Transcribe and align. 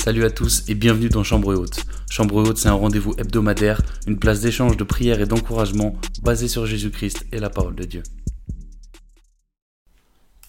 Salut 0.00 0.24
à 0.24 0.30
tous 0.30 0.62
et 0.68 0.74
bienvenue 0.74 1.08
dans 1.08 1.24
Chambre 1.24 1.54
Haute. 1.54 1.80
Chambre 2.08 2.36
Haute, 2.36 2.56
c'est 2.56 2.68
un 2.68 2.72
rendez-vous 2.72 3.14
hebdomadaire, 3.18 3.82
une 4.06 4.18
place 4.18 4.40
d'échange, 4.40 4.76
de 4.76 4.84
prière 4.84 5.20
et 5.20 5.26
d'encouragement 5.26 5.96
basé 6.22 6.48
sur 6.48 6.64
Jésus-Christ 6.64 7.26
et 7.32 7.38
la 7.38 7.50
parole 7.50 7.74
de 7.74 7.84
Dieu. 7.84 8.02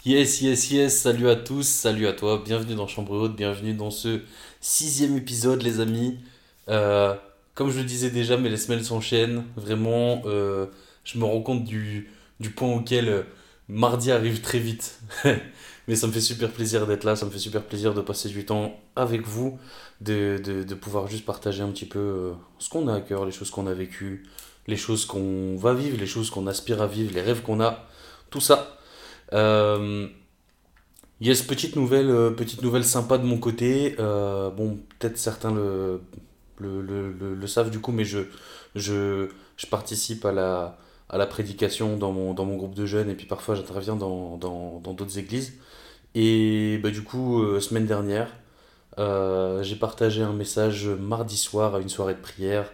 Yes, 0.05 0.41
yes, 0.41 0.71
yes, 0.71 1.01
salut 1.01 1.27
à 1.29 1.35
tous, 1.35 1.67
salut 1.67 2.07
à 2.07 2.13
toi, 2.13 2.41
bienvenue 2.45 2.75
dans 2.75 2.87
Chambre 2.87 3.11
Haute, 3.13 3.35
bienvenue 3.35 3.73
dans 3.73 3.91
ce 3.91 4.21
sixième 4.61 5.17
épisode 5.17 5.61
les 5.61 5.81
amis. 5.81 6.19
Euh, 6.69 7.15
comme 7.55 7.71
je 7.71 7.79
le 7.79 7.85
disais 7.85 8.11
déjà, 8.11 8.37
mais 8.37 8.49
les 8.49 8.57
semaines 8.57 8.83
s'enchaînent, 8.83 9.43
vraiment, 9.57 10.21
euh, 10.25 10.67
je 11.03 11.17
me 11.17 11.25
rends 11.25 11.41
compte 11.41 11.65
du, 11.65 12.11
du 12.39 12.51
point 12.51 12.69
auquel 12.69 13.09
euh, 13.09 13.23
mardi 13.67 14.11
arrive 14.11 14.39
très 14.41 14.59
vite. 14.59 15.01
Mais 15.89 15.95
ça 15.95 16.07
me 16.07 16.13
fait 16.13 16.21
super 16.21 16.51
plaisir 16.51 16.87
d'être 16.87 17.03
là, 17.03 17.15
ça 17.17 17.25
me 17.25 17.31
fait 17.31 17.39
super 17.39 17.63
plaisir 17.63 17.95
de 17.95 18.01
passer 18.01 18.29
du 18.29 18.45
temps 18.45 18.79
avec 18.95 19.27
vous, 19.27 19.59
de, 20.01 20.39
de, 20.43 20.63
de 20.63 20.75
pouvoir 20.75 21.07
juste 21.07 21.25
partager 21.25 21.63
un 21.63 21.69
petit 21.71 21.87
peu 21.87 21.99
euh, 21.99 22.33
ce 22.59 22.69
qu'on 22.69 22.87
a 22.87 22.93
à 22.93 23.01
cœur, 23.01 23.25
les 23.25 23.31
choses 23.31 23.49
qu'on 23.49 23.65
a 23.67 23.73
vécues, 23.73 24.23
les 24.67 24.77
choses 24.77 25.05
qu'on 25.07 25.57
va 25.57 25.73
vivre, 25.73 25.97
les 25.99 26.05
choses 26.05 26.29
qu'on 26.29 26.45
aspire 26.47 26.81
à 26.83 26.87
vivre, 26.87 27.11
les 27.15 27.21
rêves 27.21 27.41
qu'on 27.41 27.59
a, 27.59 27.87
tout 28.29 28.39
ça. 28.39 28.77
Euh, 29.33 30.07
yes, 31.21 31.41
petite 31.43 31.75
nouvelle, 31.75 32.11
euh, 32.11 32.31
petite 32.31 32.61
nouvelle 32.61 32.85
sympa 32.85 33.17
de 33.17 33.25
mon 33.25 33.39
côté. 33.39 33.95
Euh, 33.99 34.51
bon, 34.51 34.79
peut-être 34.99 35.17
certains 35.17 35.51
le, 35.51 36.01
le, 36.59 36.81
le, 36.81 37.35
le, 37.35 37.47
savent 37.47 37.71
du 37.71 37.79
coup, 37.79 37.91
mais 37.91 38.05
je, 38.05 38.19
je, 38.75 39.29
je 39.57 39.65
participe 39.67 40.25
à 40.25 40.31
la, 40.31 40.77
à 41.09 41.17
la 41.17 41.25
prédication 41.25 41.97
dans 41.97 42.11
mon, 42.11 42.33
dans 42.35 42.45
mon 42.45 42.57
groupe 42.57 42.75
de 42.75 42.85
jeunes 42.85 43.09
et 43.09 43.15
puis 43.15 43.25
parfois 43.25 43.55
j'interviens 43.55 43.95
dans 43.95 44.37
dans, 44.37 44.79
dans 44.83 44.93
d'autres 44.93 45.17
églises. 45.17 45.53
Et 46.15 46.79
bah, 46.83 46.89
du 46.91 47.03
coup, 47.03 47.41
euh, 47.43 47.59
semaine 47.59 47.85
dernière, 47.85 48.31
euh, 48.99 49.63
j'ai 49.63 49.75
partagé 49.75 50.23
un 50.23 50.33
message 50.33 50.87
mardi 50.87 51.37
soir 51.37 51.75
à 51.75 51.79
une 51.79 51.89
soirée 51.89 52.15
de 52.15 52.19
prière 52.21 52.71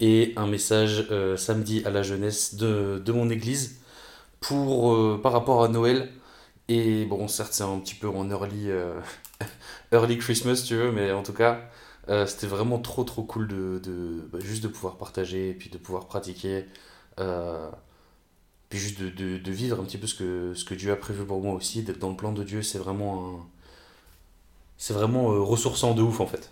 et 0.00 0.32
un 0.36 0.46
message 0.46 1.06
euh, 1.10 1.36
samedi 1.36 1.82
à 1.86 1.90
la 1.90 2.02
jeunesse 2.02 2.54
de, 2.56 3.02
de 3.04 3.12
mon 3.12 3.30
église 3.30 3.80
pour, 4.40 5.20
par 5.22 5.32
rapport 5.32 5.64
à 5.64 5.68
Noël. 5.68 6.10
Et 6.68 7.06
bon, 7.06 7.28
certes, 7.28 7.52
c'est 7.54 7.64
un 7.64 7.78
petit 7.80 7.94
peu 7.94 8.08
en 8.08 8.30
early, 8.30 8.70
early 9.92 10.18
Christmas, 10.18 10.64
tu 10.66 10.76
veux, 10.76 10.92
mais 10.92 11.12
en 11.12 11.22
tout 11.22 11.32
cas, 11.32 11.60
c'était 12.26 12.46
vraiment 12.46 12.78
trop 12.78 13.04
trop 13.04 13.22
cool 13.24 13.48
de, 13.48 13.80
de 13.82 14.28
bah, 14.32 14.38
juste 14.40 14.62
de 14.62 14.68
pouvoir 14.68 14.96
partager 14.96 15.50
et 15.50 15.54
puis 15.54 15.70
de 15.70 15.78
pouvoir 15.78 16.06
pratiquer. 16.06 16.66
Puis 18.68 18.78
juste 18.78 19.00
de, 19.00 19.50
vivre 19.50 19.80
un 19.80 19.84
petit 19.84 19.98
peu 19.98 20.06
ce 20.06 20.14
que, 20.64 20.74
Dieu 20.74 20.92
a 20.92 20.96
prévu 20.96 21.24
pour 21.24 21.40
moi 21.40 21.54
aussi, 21.54 21.82
d'être 21.82 21.98
dans 21.98 22.10
le 22.10 22.16
plan 22.16 22.32
de 22.32 22.42
Dieu, 22.42 22.62
c'est 22.62 22.78
vraiment 22.78 23.28
un... 23.28 23.46
C'est 24.78 24.92
vraiment 24.92 25.32
euh, 25.32 25.40
ressourçant 25.40 25.94
de 25.94 26.02
ouf 26.02 26.20
en 26.20 26.26
fait. 26.26 26.50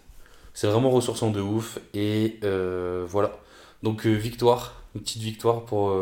C'est 0.55 0.67
vraiment 0.67 0.91
ressourçant 0.91 1.31
de 1.31 1.41
ouf. 1.41 1.79
Et 1.93 2.39
euh, 2.45 3.05
voilà. 3.07 3.39
Donc 3.83 4.07
euh, 4.07 4.13
victoire, 4.13 4.83
une 4.95 5.03
petite 5.03 5.23
victoire 5.23 5.65
pour, 5.67 5.95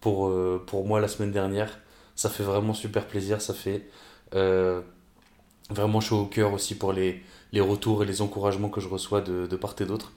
pour, 0.00 0.32
pour 0.66 0.86
moi 0.86 1.00
la 1.00 1.08
semaine 1.08 1.32
dernière. 1.32 1.80
Ça 2.14 2.30
fait 2.30 2.44
vraiment 2.44 2.74
super 2.74 3.06
plaisir. 3.08 3.40
Ça 3.40 3.54
fait 3.54 3.88
vraiment 5.70 6.00
chaud 6.00 6.20
au 6.20 6.26
cœur 6.26 6.52
aussi 6.52 6.76
pour 6.76 6.92
les, 6.92 7.22
retours 7.56 8.02
et 8.04 8.06
les 8.06 8.22
encouragements 8.22 8.68
que 8.68 8.80
je 8.80 8.88
reçois 8.88 9.20
de 9.20 9.56
part 9.56 9.74
et 9.80 9.84
d'autre. 9.84 10.12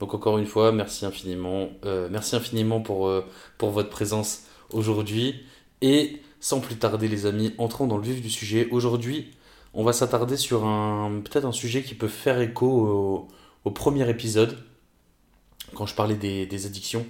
Donc 0.00 0.14
encore 0.14 0.38
une 0.38 0.46
fois, 0.46 0.72
merci 0.72 1.04
infiniment. 1.04 1.68
Euh, 1.84 2.08
merci 2.10 2.34
infiniment 2.34 2.80
pour, 2.80 3.06
euh, 3.06 3.24
pour 3.58 3.70
votre 3.70 3.90
présence 3.90 4.44
aujourd'hui. 4.70 5.44
Et 5.82 6.20
sans 6.40 6.60
plus 6.60 6.76
tarder 6.76 7.06
les 7.06 7.26
amis, 7.26 7.54
entrons 7.58 7.86
dans 7.86 7.98
le 7.98 8.02
vif 8.02 8.22
du 8.22 8.30
sujet. 8.30 8.66
Aujourd'hui, 8.70 9.30
on 9.74 9.84
va 9.84 9.92
s'attarder 9.92 10.38
sur 10.38 10.64
un 10.64 11.20
peut-être 11.20 11.44
un 11.44 11.52
sujet 11.52 11.82
qui 11.82 11.94
peut 11.94 12.08
faire 12.08 12.40
écho 12.40 12.66
au, 12.66 13.28
au 13.64 13.70
premier 13.70 14.08
épisode, 14.08 14.58
quand 15.74 15.86
je 15.86 15.94
parlais 15.94 16.16
des, 16.16 16.46
des 16.46 16.66
addictions. 16.66 17.06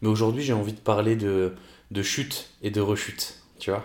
Mais 0.00 0.08
aujourd'hui, 0.08 0.42
j'ai 0.44 0.52
envie 0.52 0.72
de 0.72 0.78
parler 0.78 1.16
de, 1.16 1.52
de 1.90 2.02
chute 2.02 2.50
et 2.62 2.70
de 2.70 2.80
rechute, 2.80 3.40
tu 3.58 3.70
vois. 3.70 3.84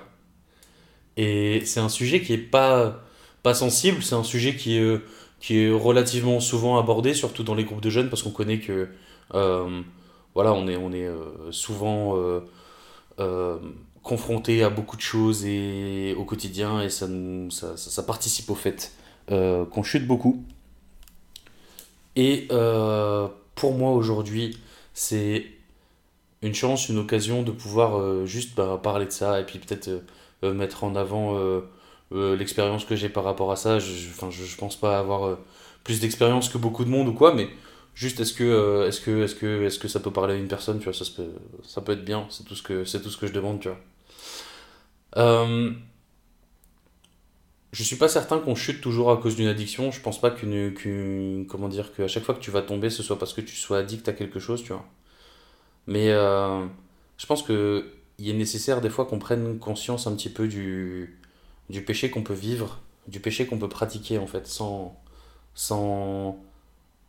Et 1.17 1.65
c'est 1.65 1.79
un 1.79 1.89
sujet 1.89 2.21
qui 2.21 2.33
est 2.33 2.37
pas, 2.37 3.03
pas 3.41 3.53
sensible, 3.53 4.03
c'est 4.03 4.15
un 4.15 4.23
sujet 4.23 4.55
qui 4.55 4.77
est, 4.77 4.81
euh, 4.81 5.03
qui 5.45 5.59
est 5.59 5.69
relativement 5.69 6.39
souvent 6.39 6.79
abordé, 6.79 7.13
surtout 7.13 7.43
dans 7.43 7.53
les 7.53 7.65
groupes 7.65 7.81
de 7.81 7.91
jeunes, 7.91 8.09
parce 8.09 8.23
qu'on 8.23 8.31
connaît 8.31 8.59
que 8.59 8.89
euh, 9.35 9.81
voilà, 10.33 10.53
on 10.53 10.67
est, 10.67 11.05
euh, 11.05 11.51
souvent 11.51 12.15
euh, 13.19 13.59
confronté 14.01 14.63
à 14.63 14.71
beaucoup 14.71 14.95
de 14.95 15.03
choses 15.03 15.45
et 15.45 16.15
au 16.17 16.25
quotidien, 16.25 16.81
et 16.81 16.89
ça, 16.89 17.07
participe 18.07 18.49
au 18.49 18.55
fait 18.55 18.91
qu'on 19.27 19.83
chute 19.83 20.07
beaucoup. 20.07 20.43
Et 22.15 22.47
pour 23.53 23.75
moi 23.75 23.91
aujourd'hui, 23.91 24.57
c'est 24.95 25.45
une 26.41 26.55
chance, 26.55 26.89
une 26.89 26.97
occasion 26.97 27.43
de 27.43 27.51
pouvoir 27.51 28.25
juste 28.25 28.55
bah, 28.57 28.79
parler 28.81 29.05
de 29.05 29.11
ça 29.11 29.39
et 29.41 29.43
puis 29.43 29.59
peut-être 29.59 30.01
mettre 30.41 30.83
en 30.83 30.95
avant 30.95 31.37
euh, 32.11 32.35
l'expérience 32.35 32.85
que 32.85 32.95
j'ai 32.95 33.09
par 33.09 33.23
rapport 33.23 33.51
à 33.51 33.55
ça. 33.55 33.79
Je, 33.79 33.91
je, 33.91 34.57
pense 34.57 34.75
pas 34.75 34.99
avoir 34.99 35.25
euh, 35.25 35.35
plus 35.83 35.99
d'expérience 35.99 36.49
que 36.49 36.57
beaucoup 36.57 36.85
de 36.85 36.89
monde 36.89 37.07
ou 37.07 37.13
quoi, 37.13 37.33
mais 37.33 37.49
juste 37.95 38.19
est-ce 38.19 38.33
que, 38.33 38.43
euh, 38.43 38.87
est-ce 38.87 39.01
que, 39.01 39.23
est-ce 39.23 39.35
que, 39.35 39.63
est-ce 39.63 39.79
que 39.79 39.87
ça 39.87 39.99
peut 39.99 40.11
parler 40.11 40.35
à 40.35 40.37
une 40.37 40.47
personne, 40.47 40.77
tu 40.79 40.85
vois, 40.85 40.93
ça, 40.93 41.05
peut, 41.15 41.31
ça 41.63 41.81
peut 41.81 41.93
être 41.93 42.05
bien, 42.05 42.27
c'est 42.29 42.43
tout 42.45 42.55
ce 42.55 42.63
que, 42.63 42.83
tout 42.83 43.09
ce 43.09 43.17
que 43.17 43.27
je 43.27 43.33
demande, 43.33 43.59
tu 43.59 43.69
vois. 43.69 43.79
Je 47.71 47.83
suis 47.83 47.97
pas 47.97 48.07
certain 48.07 48.39
qu'on 48.39 48.55
chute 48.55 48.79
toujours 48.79 49.11
à 49.11 49.17
cause 49.17 49.35
d'une 49.35 49.47
addiction. 49.47 49.91
Je 49.91 49.99
pense 49.99 50.21
pas 50.21 50.31
qu'une, 50.31 51.45
comment 51.49 51.67
dire, 51.67 51.93
qu'à 51.93 52.07
chaque 52.07 52.23
fois 52.23 52.33
que 52.33 52.39
tu 52.39 52.49
vas 52.49 52.61
tomber, 52.61 52.89
ce 52.89 53.03
soit 53.03 53.19
parce 53.19 53.33
que 53.33 53.41
tu 53.41 53.55
sois 53.55 53.79
addict 53.79 54.07
à 54.07 54.13
quelque 54.13 54.39
chose, 54.39 54.63
tu 54.63 54.71
vois. 54.71 54.85
Mais 55.87 56.07
je 56.07 57.25
pense 57.27 57.43
que 57.43 57.91
il 58.17 58.29
est 58.29 58.33
nécessaire 58.33 58.79
des 58.79 58.89
fois 58.89 59.05
qu'on 59.05 59.19
prenne 59.19 59.59
conscience 59.59 60.07
un 60.07 60.15
petit 60.15 60.29
peu 60.29 60.47
du, 60.47 61.19
du 61.69 61.81
péché 61.83 62.09
qu'on 62.09 62.23
peut 62.23 62.33
vivre, 62.33 62.81
du 63.07 63.19
péché 63.19 63.45
qu'on 63.47 63.57
peut 63.57 63.69
pratiquer 63.69 64.17
en 64.17 64.27
fait, 64.27 64.47
sans, 64.47 64.95
sans, 65.55 66.37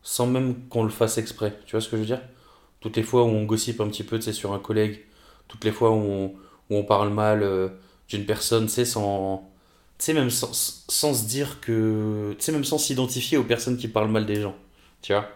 sans 0.03 0.27
même 0.27 0.67
qu'on 0.69 0.83
le 0.83 0.89
fasse 0.89 1.17
exprès. 1.17 1.59
Tu 1.65 1.71
vois 1.71 1.81
ce 1.81 1.89
que 1.89 1.97
je 1.97 2.01
veux 2.01 2.07
dire? 2.07 2.21
Toutes 2.79 2.97
les 2.97 3.03
fois 3.03 3.23
où 3.23 3.27
on 3.27 3.45
gossipe 3.45 3.81
un 3.81 3.87
petit 3.89 4.03
peu, 4.03 4.21
sur 4.21 4.53
un 4.53 4.59
collègue, 4.59 5.05
toutes 5.47 5.63
les 5.65 5.71
fois 5.71 5.91
où 5.91 5.95
on, 5.95 6.25
où 6.69 6.75
on 6.77 6.83
parle 6.83 7.09
mal 7.11 7.43
euh, 7.43 7.69
d'une 8.09 8.25
personne, 8.25 8.69
sais, 8.69 8.85
sans, 8.85 9.49
même 10.09 10.29
sans, 10.29 10.53
sans 10.53 11.13
se 11.13 11.25
dire 11.27 11.59
que, 11.61 12.35
tu 12.39 12.51
même 12.51 12.63
sans 12.63 12.77
s'identifier 12.77 13.37
aux 13.37 13.43
personnes 13.43 13.77
qui 13.77 13.87
parlent 13.87 14.11
mal 14.11 14.25
des 14.25 14.41
gens, 14.41 14.55
tu 15.01 15.13
vois? 15.13 15.27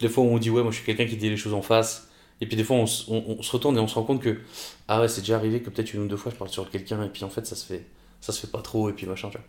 Les 0.00 0.08
fois 0.08 0.24
où 0.24 0.28
on 0.28 0.38
dit, 0.38 0.50
ouais, 0.50 0.62
moi 0.62 0.72
je 0.72 0.76
suis 0.78 0.86
quelqu'un 0.86 1.06
qui 1.06 1.16
dit 1.16 1.30
les 1.30 1.36
choses 1.36 1.54
en 1.54 1.62
face, 1.62 2.08
et 2.40 2.46
puis 2.46 2.56
des 2.56 2.64
fois 2.64 2.76
on, 2.76 2.86
on- 3.08 3.36
on 3.38 3.42
se 3.42 3.52
retourne 3.52 3.76
et 3.76 3.80
on 3.80 3.88
se 3.88 3.94
rend 3.94 4.02
compte 4.04 4.22
que, 4.22 4.40
ah 4.88 5.00
ouais, 5.00 5.08
c'est 5.08 5.20
déjà 5.22 5.36
arrivé 5.36 5.62
que 5.62 5.70
peut-être 5.70 5.94
une 5.94 6.02
ou 6.02 6.08
deux 6.08 6.16
fois 6.16 6.32
je 6.32 6.36
parle 6.36 6.50
sur 6.50 6.68
quelqu'un, 6.70 7.02
et 7.04 7.08
puis 7.08 7.24
en 7.24 7.30
fait 7.30 7.46
ça 7.46 7.56
se 7.56 7.64
fait, 7.66 7.86
ça 8.24 8.32
se 8.32 8.40
fait 8.40 8.50
pas 8.50 8.62
trop, 8.62 8.88
et 8.88 8.94
puis 8.94 9.06
machin, 9.06 9.28
tu 9.28 9.36
vois. 9.36 9.46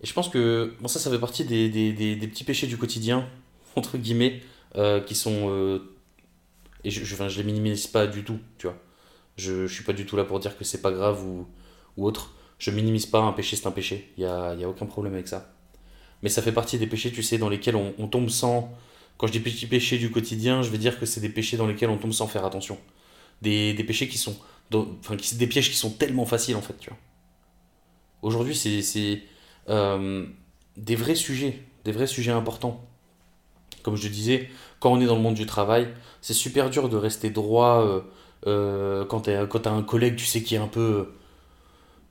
Et 0.00 0.06
je 0.06 0.12
pense 0.12 0.28
que, 0.28 0.74
bon, 0.80 0.86
ça, 0.86 1.00
ça 1.00 1.10
fait 1.10 1.18
partie 1.18 1.44
des, 1.44 1.68
des, 1.68 1.92
des, 1.92 2.28
petits 2.28 2.44
péchés 2.44 2.68
du 2.68 2.76
quotidien, 2.76 3.28
entre 3.74 3.98
guillemets, 3.98 4.40
euh, 4.76 5.00
qui 5.00 5.16
sont, 5.16 5.50
euh, 5.50 5.80
et 6.84 6.90
je, 6.90 7.04
je, 7.04 7.28
je 7.28 7.38
les 7.38 7.44
minimise 7.44 7.88
pas 7.88 8.06
du 8.06 8.22
tout, 8.22 8.38
tu 8.58 8.68
vois. 8.68 8.76
Je, 9.36 9.66
je 9.66 9.74
suis 9.74 9.82
pas 9.82 9.92
du 9.92 10.06
tout 10.06 10.16
là 10.16 10.22
pour 10.22 10.38
dire 10.38 10.56
que 10.56 10.62
c'est 10.62 10.80
pas 10.80 10.92
grave 10.92 11.24
ou, 11.24 11.48
ou 11.96 12.06
autre. 12.06 12.32
Je 12.60 12.70
minimise 12.70 13.06
pas 13.06 13.18
un 13.18 13.32
péché, 13.32 13.56
c'est 13.56 13.66
un 13.66 13.72
péché. 13.72 14.12
Il 14.16 14.22
y 14.22 14.26
a, 14.26 14.54
y 14.54 14.62
a 14.62 14.68
aucun 14.68 14.86
problème 14.86 15.14
avec 15.14 15.26
ça. 15.26 15.52
Mais 16.22 16.28
ça 16.28 16.42
fait 16.42 16.52
partie 16.52 16.78
des 16.78 16.86
péchés, 16.86 17.10
tu 17.10 17.24
sais, 17.24 17.38
dans 17.38 17.48
lesquels 17.48 17.74
on, 17.74 18.06
tombe 18.06 18.28
sans. 18.28 18.72
Quand 19.16 19.26
je 19.26 19.32
dis 19.32 19.40
petits 19.40 19.66
péchés 19.66 19.98
du 19.98 20.12
quotidien, 20.12 20.62
je 20.62 20.70
veux 20.70 20.78
dire 20.78 21.00
que 21.00 21.06
c'est 21.06 21.20
des 21.20 21.28
péchés 21.28 21.56
dans 21.56 21.66
lesquels 21.66 21.90
on 21.90 21.98
tombe 21.98 22.12
sans 22.12 22.28
faire 22.28 22.44
attention. 22.44 22.78
Des, 23.42 23.74
des 23.74 23.84
péchés 23.84 24.06
qui 24.06 24.18
sont. 24.18 24.36
Enfin, 24.72 25.16
qui, 25.16 25.34
des 25.34 25.48
pièges 25.48 25.70
qui 25.70 25.76
sont 25.76 25.90
tellement 25.90 26.24
faciles, 26.24 26.54
en 26.56 26.62
fait, 26.62 26.76
tu 26.78 26.90
vois. 26.90 26.98
Aujourd'hui, 28.22 28.54
c'est 28.54 29.22
euh, 29.68 30.26
des 30.76 30.96
vrais 30.96 31.14
sujets, 31.14 31.62
des 31.84 31.92
vrais 31.92 32.06
sujets 32.06 32.32
importants. 32.32 32.84
Comme 33.82 33.96
je 33.96 34.08
disais, 34.08 34.48
quand 34.80 34.92
on 34.92 35.00
est 35.00 35.06
dans 35.06 35.16
le 35.16 35.22
monde 35.22 35.34
du 35.34 35.46
travail, 35.46 35.88
c'est 36.20 36.34
super 36.34 36.70
dur 36.70 36.88
de 36.88 36.96
rester 36.96 37.30
droit 37.30 37.84
euh, 37.84 38.00
euh, 38.46 39.04
quand 39.04 39.28
quand 39.48 39.60
t'as 39.60 39.72
un 39.72 39.82
collègue, 39.82 40.16
tu 40.16 40.24
sais, 40.24 40.42
qui 40.42 40.54
est 40.54 40.58
un 40.58 40.68
peu 40.68 41.08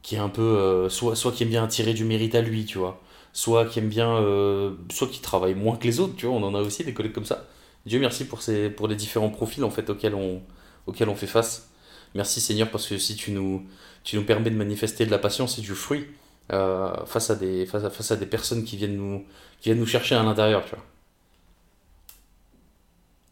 qui 0.08 0.16
est 0.16 0.20
un 0.20 0.30
peu 0.30 0.42
euh, 0.42 0.90
soit 0.90 1.16
soit 1.18 1.34
qui 1.34 1.44
aime 1.44 1.50
bien 1.50 1.68
tirer 1.68 1.94
du 1.94 2.06
mérite 2.06 2.36
à 2.36 2.42
lui 2.42 2.66
tu 2.66 2.78
vois. 2.78 3.02
Soit 3.34 3.66
qui 3.66 3.80
aime 3.80 3.90
bien 3.90 4.10
euh, 4.18 4.74
soit 4.90 5.08
qui 5.08 5.20
travaille 5.22 5.54
moins 5.56 5.76
que 5.76 5.86
les 5.86 6.00
autres 6.00 6.16
tu 6.16 6.26
vois. 6.28 6.36
On 6.36 6.44
en 6.44 6.56
a 6.56 6.62
aussi 6.62 6.84
des 6.86 6.94
collègues 6.94 7.14
comme 7.14 7.26
ça. 7.26 7.46
Dieu 7.86 8.00
merci 8.00 8.26
pour 8.26 8.42
ces 8.42 8.70
pour 8.70 8.88
les 8.88 8.96
différents 8.96 9.30
profils 9.30 9.64
en 9.66 9.70
fait 9.70 9.90
auxquels 9.90 10.16
on 10.16 10.42
auxquels 10.88 11.10
on 11.10 11.16
fait 11.16 11.28
face 11.28 11.70
merci 12.18 12.42
Seigneur 12.42 12.70
parce 12.70 12.88
que 12.88 12.98
si 12.98 13.16
tu 13.16 13.32
nous 13.32 13.66
tu 14.04 14.18
nous 14.18 14.24
permets 14.26 14.50
de 14.50 14.56
manifester 14.56 15.06
de 15.06 15.12
la 15.12 15.20
patience 15.20 15.58
et 15.58 15.62
du 15.62 15.74
fruit 15.74 16.08
euh, 16.52 17.06
face 17.06 17.30
à 17.30 17.36
des 17.36 17.66
face 17.66 17.84
à, 17.84 17.90
face 17.90 18.12
à 18.12 18.18
des 18.18 18.26
personnes 18.26 18.64
qui 18.66 18.76
viennent 18.78 18.98
nous 18.98 19.26
qui 19.62 19.70
viennent 19.70 19.80
nous 19.80 19.86
chercher 19.86 20.16
à 20.16 20.24
l'intérieur 20.24 20.64
tu 20.66 20.72
vois 20.76 20.86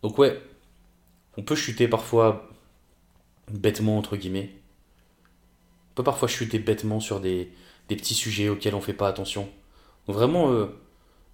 donc 0.03 0.17
ouais 0.17 0.41
on 1.37 1.43
peut 1.43 1.55
chuter 1.55 1.87
parfois 1.89 2.49
bêtement 3.51 3.97
entre 3.97 4.15
guillemets 4.15 4.51
on 5.91 5.95
peut 5.95 6.03
parfois 6.03 6.27
chuter 6.27 6.59
bêtement 6.59 6.99
sur 6.99 7.21
des, 7.21 7.51
des 7.87 7.95
petits 7.95 8.13
sujets 8.15 8.49
auxquels 8.49 8.75
on 8.75 8.81
fait 8.81 8.93
pas 8.93 9.07
attention. 9.07 9.47
Donc 10.07 10.15
vraiment, 10.17 10.51
euh, 10.51 10.67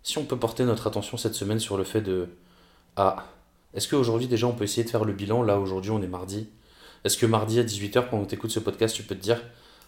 si 0.03 0.17
on 0.17 0.25
peut 0.25 0.37
porter 0.37 0.65
notre 0.65 0.87
attention 0.87 1.17
cette 1.17 1.33
semaine 1.33 1.59
sur 1.59 1.77
le 1.77 1.83
fait 1.83 2.01
de 2.01 2.29
Ah, 2.95 3.25
est-ce 3.73 3.87
qu'aujourd'hui 3.87 4.27
déjà 4.27 4.47
on 4.47 4.53
peut 4.53 4.65
essayer 4.65 4.83
de 4.83 4.89
faire 4.89 5.05
le 5.05 5.13
bilan? 5.13 5.43
Là 5.43 5.59
aujourd'hui 5.59 5.91
on 5.91 6.01
est 6.01 6.07
mardi. 6.07 6.49
Est-ce 7.03 7.17
que 7.17 7.25
mardi 7.25 7.59
à 7.59 7.63
18h, 7.63 8.09
pendant 8.09 8.23
que 8.23 8.29
tu 8.29 8.35
écoutes 8.35 8.51
ce 8.51 8.59
podcast, 8.59 8.95
tu 8.95 9.03
peux 9.03 9.15
te 9.15 9.21
dire 9.21 9.41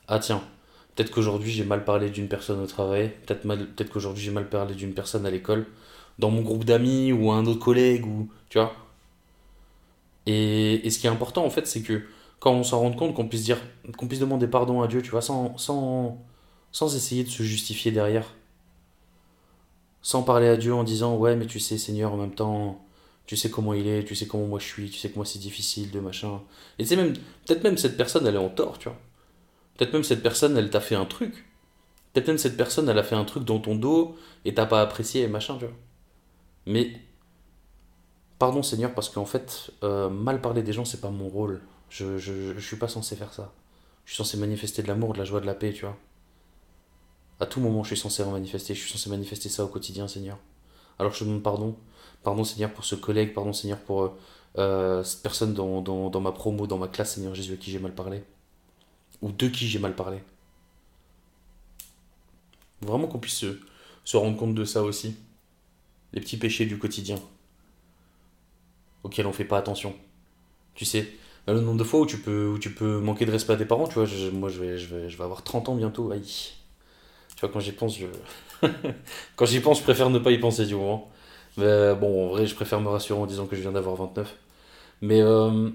Ah 0.07 0.19
tiens, 0.19 0.41
peut-être 0.95 1.11
qu'aujourd'hui 1.11 1.51
j'ai 1.51 1.63
mal 1.63 1.85
parlé 1.85 2.09
d'une 2.09 2.27
personne 2.27 2.59
au 2.59 2.67
travail, 2.67 3.13
peut-être 3.25 3.41
peut 3.43 3.85
qu'aujourd'hui 3.85 4.23
j'ai 4.23 4.31
mal 4.31 4.49
parlé 4.49 4.75
d'une 4.75 4.93
personne 4.93 5.25
à 5.25 5.31
l'école, 5.31 5.67
dans 6.19 6.31
mon 6.31 6.41
groupe 6.41 6.65
d'amis 6.65 7.11
ou 7.11 7.31
un 7.31 7.45
autre 7.45 7.59
collègue, 7.59 8.05
ou 8.05 8.29
tu 8.49 8.57
vois. 8.57 8.73
Et, 10.25 10.89
ce 10.89 10.99
qui 10.99 11.07
est 11.07 11.09
important 11.09 11.45
en 11.45 11.49
fait, 11.49 11.67
c'est 11.67 11.81
que 11.81 12.03
quand 12.39 12.53
on 12.53 12.63
s'en 12.63 12.79
rend 12.79 12.91
compte, 12.91 13.13
qu'on 13.13 13.27
puisse 13.27 13.43
dire, 13.43 13.59
qu'on 13.97 14.07
puisse 14.07 14.19
demander 14.19 14.47
pardon 14.47 14.81
à 14.81 14.87
Dieu, 14.87 15.01
tu 15.01 15.11
vois, 15.11 15.21
sans, 15.21 15.57
sans, 15.57 16.21
sans 16.71 16.95
essayer 16.95 17.23
de 17.23 17.29
se 17.29 17.43
justifier 17.43 17.91
derrière. 17.91 18.33
Sans 20.01 20.23
parler 20.23 20.47
à 20.47 20.57
Dieu 20.57 20.73
en 20.73 20.83
disant, 20.83 21.15
ouais, 21.15 21.35
mais 21.37 21.45
tu 21.45 21.59
sais, 21.59 21.77
Seigneur, 21.77 22.11
en 22.11 22.17
même 22.17 22.35
temps, 22.35 22.83
tu 23.25 23.37
sais 23.37 23.49
comment 23.49 23.73
il 23.73 23.87
est, 23.87 24.03
tu 24.03 24.15
sais 24.15 24.27
comment 24.27 24.45
moi 24.45 24.59
je 24.59 24.65
suis, 24.65 24.89
tu 24.89 24.99
sais 24.99 25.09
que 25.09 25.15
moi 25.15 25.25
c'est 25.25 25.39
difficile, 25.39 25.91
de 25.91 25.99
machin. 25.99 26.41
Et 26.79 26.83
tu 26.83 26.89
sais, 26.89 26.95
même, 26.95 27.13
peut-être 27.13 27.63
même 27.63 27.77
cette 27.77 27.97
personne, 27.97 28.27
elle 28.27 28.35
est 28.35 28.39
en 28.39 28.49
tort, 28.49 28.77
tu 28.79 28.89
vois. 28.89 28.97
Peut-être 29.77 29.93
même 29.93 30.03
cette 30.03 30.21
personne, 30.21 30.57
elle 30.57 30.69
t'a 30.69 30.81
fait 30.81 30.95
un 30.95 31.05
truc. 31.05 31.45
Peut-être 32.11 32.27
même 32.27 32.37
cette 32.37 32.57
personne, 32.57 32.89
elle 32.89 32.99
a 32.99 33.03
fait 33.03 33.15
un 33.15 33.25
truc 33.25 33.43
dans 33.45 33.59
ton 33.59 33.75
dos 33.75 34.15
et 34.45 34.53
t'as 34.53 34.65
pas 34.65 34.81
apprécié, 34.81 35.27
machin, 35.27 35.57
tu 35.57 35.65
vois. 35.65 35.75
Mais, 36.65 36.93
pardon 38.39 38.61
Seigneur, 38.61 38.93
parce 38.93 39.09
qu'en 39.09 39.25
fait, 39.25 39.71
euh, 39.83 40.09
mal 40.09 40.41
parler 40.41 40.63
des 40.63 40.73
gens, 40.73 40.85
c'est 40.85 41.01
pas 41.01 41.09
mon 41.09 41.27
rôle. 41.27 41.61
Je, 41.89 42.17
je, 42.17 42.53
je 42.53 42.67
suis 42.67 42.77
pas 42.77 42.87
censé 42.87 43.15
faire 43.15 43.33
ça. 43.33 43.53
Je 44.05 44.13
suis 44.13 44.17
censé 44.23 44.37
manifester 44.37 44.83
de 44.83 44.87
l'amour, 44.87 45.13
de 45.13 45.19
la 45.19 45.25
joie, 45.25 45.39
de 45.39 45.45
la 45.45 45.55
paix, 45.55 45.73
tu 45.73 45.85
vois. 45.85 45.97
À 47.39 47.45
tout 47.45 47.59
moment, 47.61 47.83
je 47.83 47.95
suis 47.95 47.97
censé 47.97 48.21
en 48.23 48.31
manifester. 48.31 48.75
Je 48.75 48.81
suis 48.81 48.91
censé 48.91 49.09
manifester 49.09 49.49
ça 49.49 49.63
au 49.63 49.67
quotidien, 49.67 50.07
Seigneur. 50.07 50.37
Alors 50.99 51.13
je 51.13 51.19
te 51.19 51.23
demande 51.23 51.43
pardon. 51.43 51.75
Pardon, 52.23 52.43
Seigneur, 52.43 52.71
pour 52.71 52.85
ce 52.85 52.95
collègue. 52.95 53.33
Pardon, 53.33 53.53
Seigneur, 53.53 53.77
pour 53.79 54.15
euh, 54.57 55.03
cette 55.03 55.21
personne 55.21 55.53
dans, 55.53 56.21
ma 56.21 56.31
promo, 56.31 56.67
dans 56.67 56.77
ma 56.77 56.87
classe, 56.87 57.15
Seigneur 57.15 57.35
Jésus, 57.35 57.53
à 57.53 57.57
qui 57.57 57.71
j'ai 57.71 57.79
mal 57.79 57.93
parlé. 57.93 58.23
Ou 59.21 59.31
de 59.31 59.47
qui 59.47 59.67
j'ai 59.67 59.79
mal 59.79 59.95
parlé. 59.95 60.19
Vraiment 62.81 63.07
qu'on 63.07 63.19
puisse 63.19 63.45
se, 64.05 64.17
rendre 64.17 64.37
compte 64.37 64.55
de 64.55 64.65
ça 64.65 64.83
aussi. 64.83 65.15
Les 66.13 66.21
petits 66.21 66.37
péchés 66.37 66.65
du 66.65 66.77
quotidien. 66.77 67.19
Auxquels 69.03 69.27
on 69.27 69.33
fait 69.33 69.45
pas 69.45 69.57
attention. 69.57 69.93
Tu 70.75 70.85
sais, 70.85 71.11
le 71.47 71.59
nombre 71.59 71.77
de 71.77 71.83
fois 71.83 71.99
où 72.01 72.05
tu 72.05 72.17
peux, 72.17 72.57
tu 72.61 72.73
peux 72.73 72.99
manquer 72.99 73.25
de 73.25 73.31
respect 73.31 73.53
à 73.53 73.57
tes 73.57 73.65
parents, 73.65 73.87
tu 73.87 73.95
vois, 73.95 74.07
moi 74.31 74.49
je 74.49 74.61
vais, 74.61 75.23
avoir 75.23 75.43
30 75.43 75.69
ans 75.69 75.75
bientôt, 75.75 76.11
aïe. 76.11 76.53
Tu 77.35 77.41
vois, 77.41 77.49
quand 77.49 77.59
j'y 77.59 77.73
pense, 77.73 77.97
quand 79.35 79.45
j'y 79.45 79.59
pense, 79.59 79.79
je 79.79 79.83
préfère 79.83 80.09
ne 80.09 80.19
pas 80.19 80.31
y 80.31 80.37
penser 80.39 80.65
du 80.65 80.75
moment. 80.75 81.11
Mais 81.57 81.95
bon, 81.95 82.25
en 82.25 82.29
vrai, 82.29 82.47
je 82.47 82.55
préfère 82.55 82.81
me 82.81 82.89
rassurer 82.89 83.19
en 83.19 83.25
disant 83.25 83.45
que 83.45 83.55
je 83.55 83.61
viens 83.61 83.71
d'avoir 83.71 83.95
29. 83.95 84.35
Mais, 85.01 85.21
euh, 85.21 85.69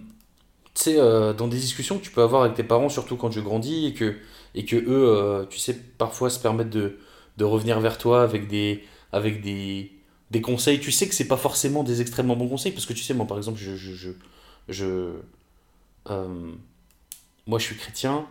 tu 0.74 0.82
sais, 0.84 1.00
euh, 1.00 1.32
dans 1.32 1.48
des 1.48 1.58
discussions 1.58 1.98
que 1.98 2.04
tu 2.04 2.10
peux 2.10 2.22
avoir 2.22 2.42
avec 2.42 2.56
tes 2.56 2.64
parents, 2.64 2.88
surtout 2.88 3.16
quand 3.16 3.30
tu 3.30 3.42
grandis, 3.42 3.86
et 3.86 3.94
que, 3.94 4.16
et 4.54 4.64
que 4.64 4.76
eux, 4.76 4.88
euh, 5.08 5.46
tu 5.46 5.58
sais, 5.58 5.74
parfois 5.98 6.30
se 6.30 6.40
permettent 6.40 6.70
de, 6.70 6.98
de 7.36 7.44
revenir 7.44 7.80
vers 7.80 7.98
toi 7.98 8.22
avec 8.22 8.48
des, 8.48 8.84
avec 9.12 9.42
des, 9.42 9.92
des 10.30 10.40
conseils. 10.40 10.80
Tu 10.80 10.92
sais 10.92 11.08
que 11.08 11.14
c'est 11.14 11.28
pas 11.28 11.36
forcément 11.36 11.84
des 11.84 12.00
extrêmement 12.00 12.36
bons 12.36 12.48
conseils, 12.48 12.72
parce 12.72 12.86
que 12.86 12.92
tu 12.92 13.02
sais, 13.04 13.14
moi 13.14 13.26
par 13.26 13.38
exemple, 13.38 13.58
je, 13.58 13.76
je, 13.76 13.92
je, 13.94 14.10
je 14.68 15.12
euh, 16.10 16.52
moi 17.46 17.58
je 17.58 17.64
suis 17.64 17.76
chrétien, 17.76 18.26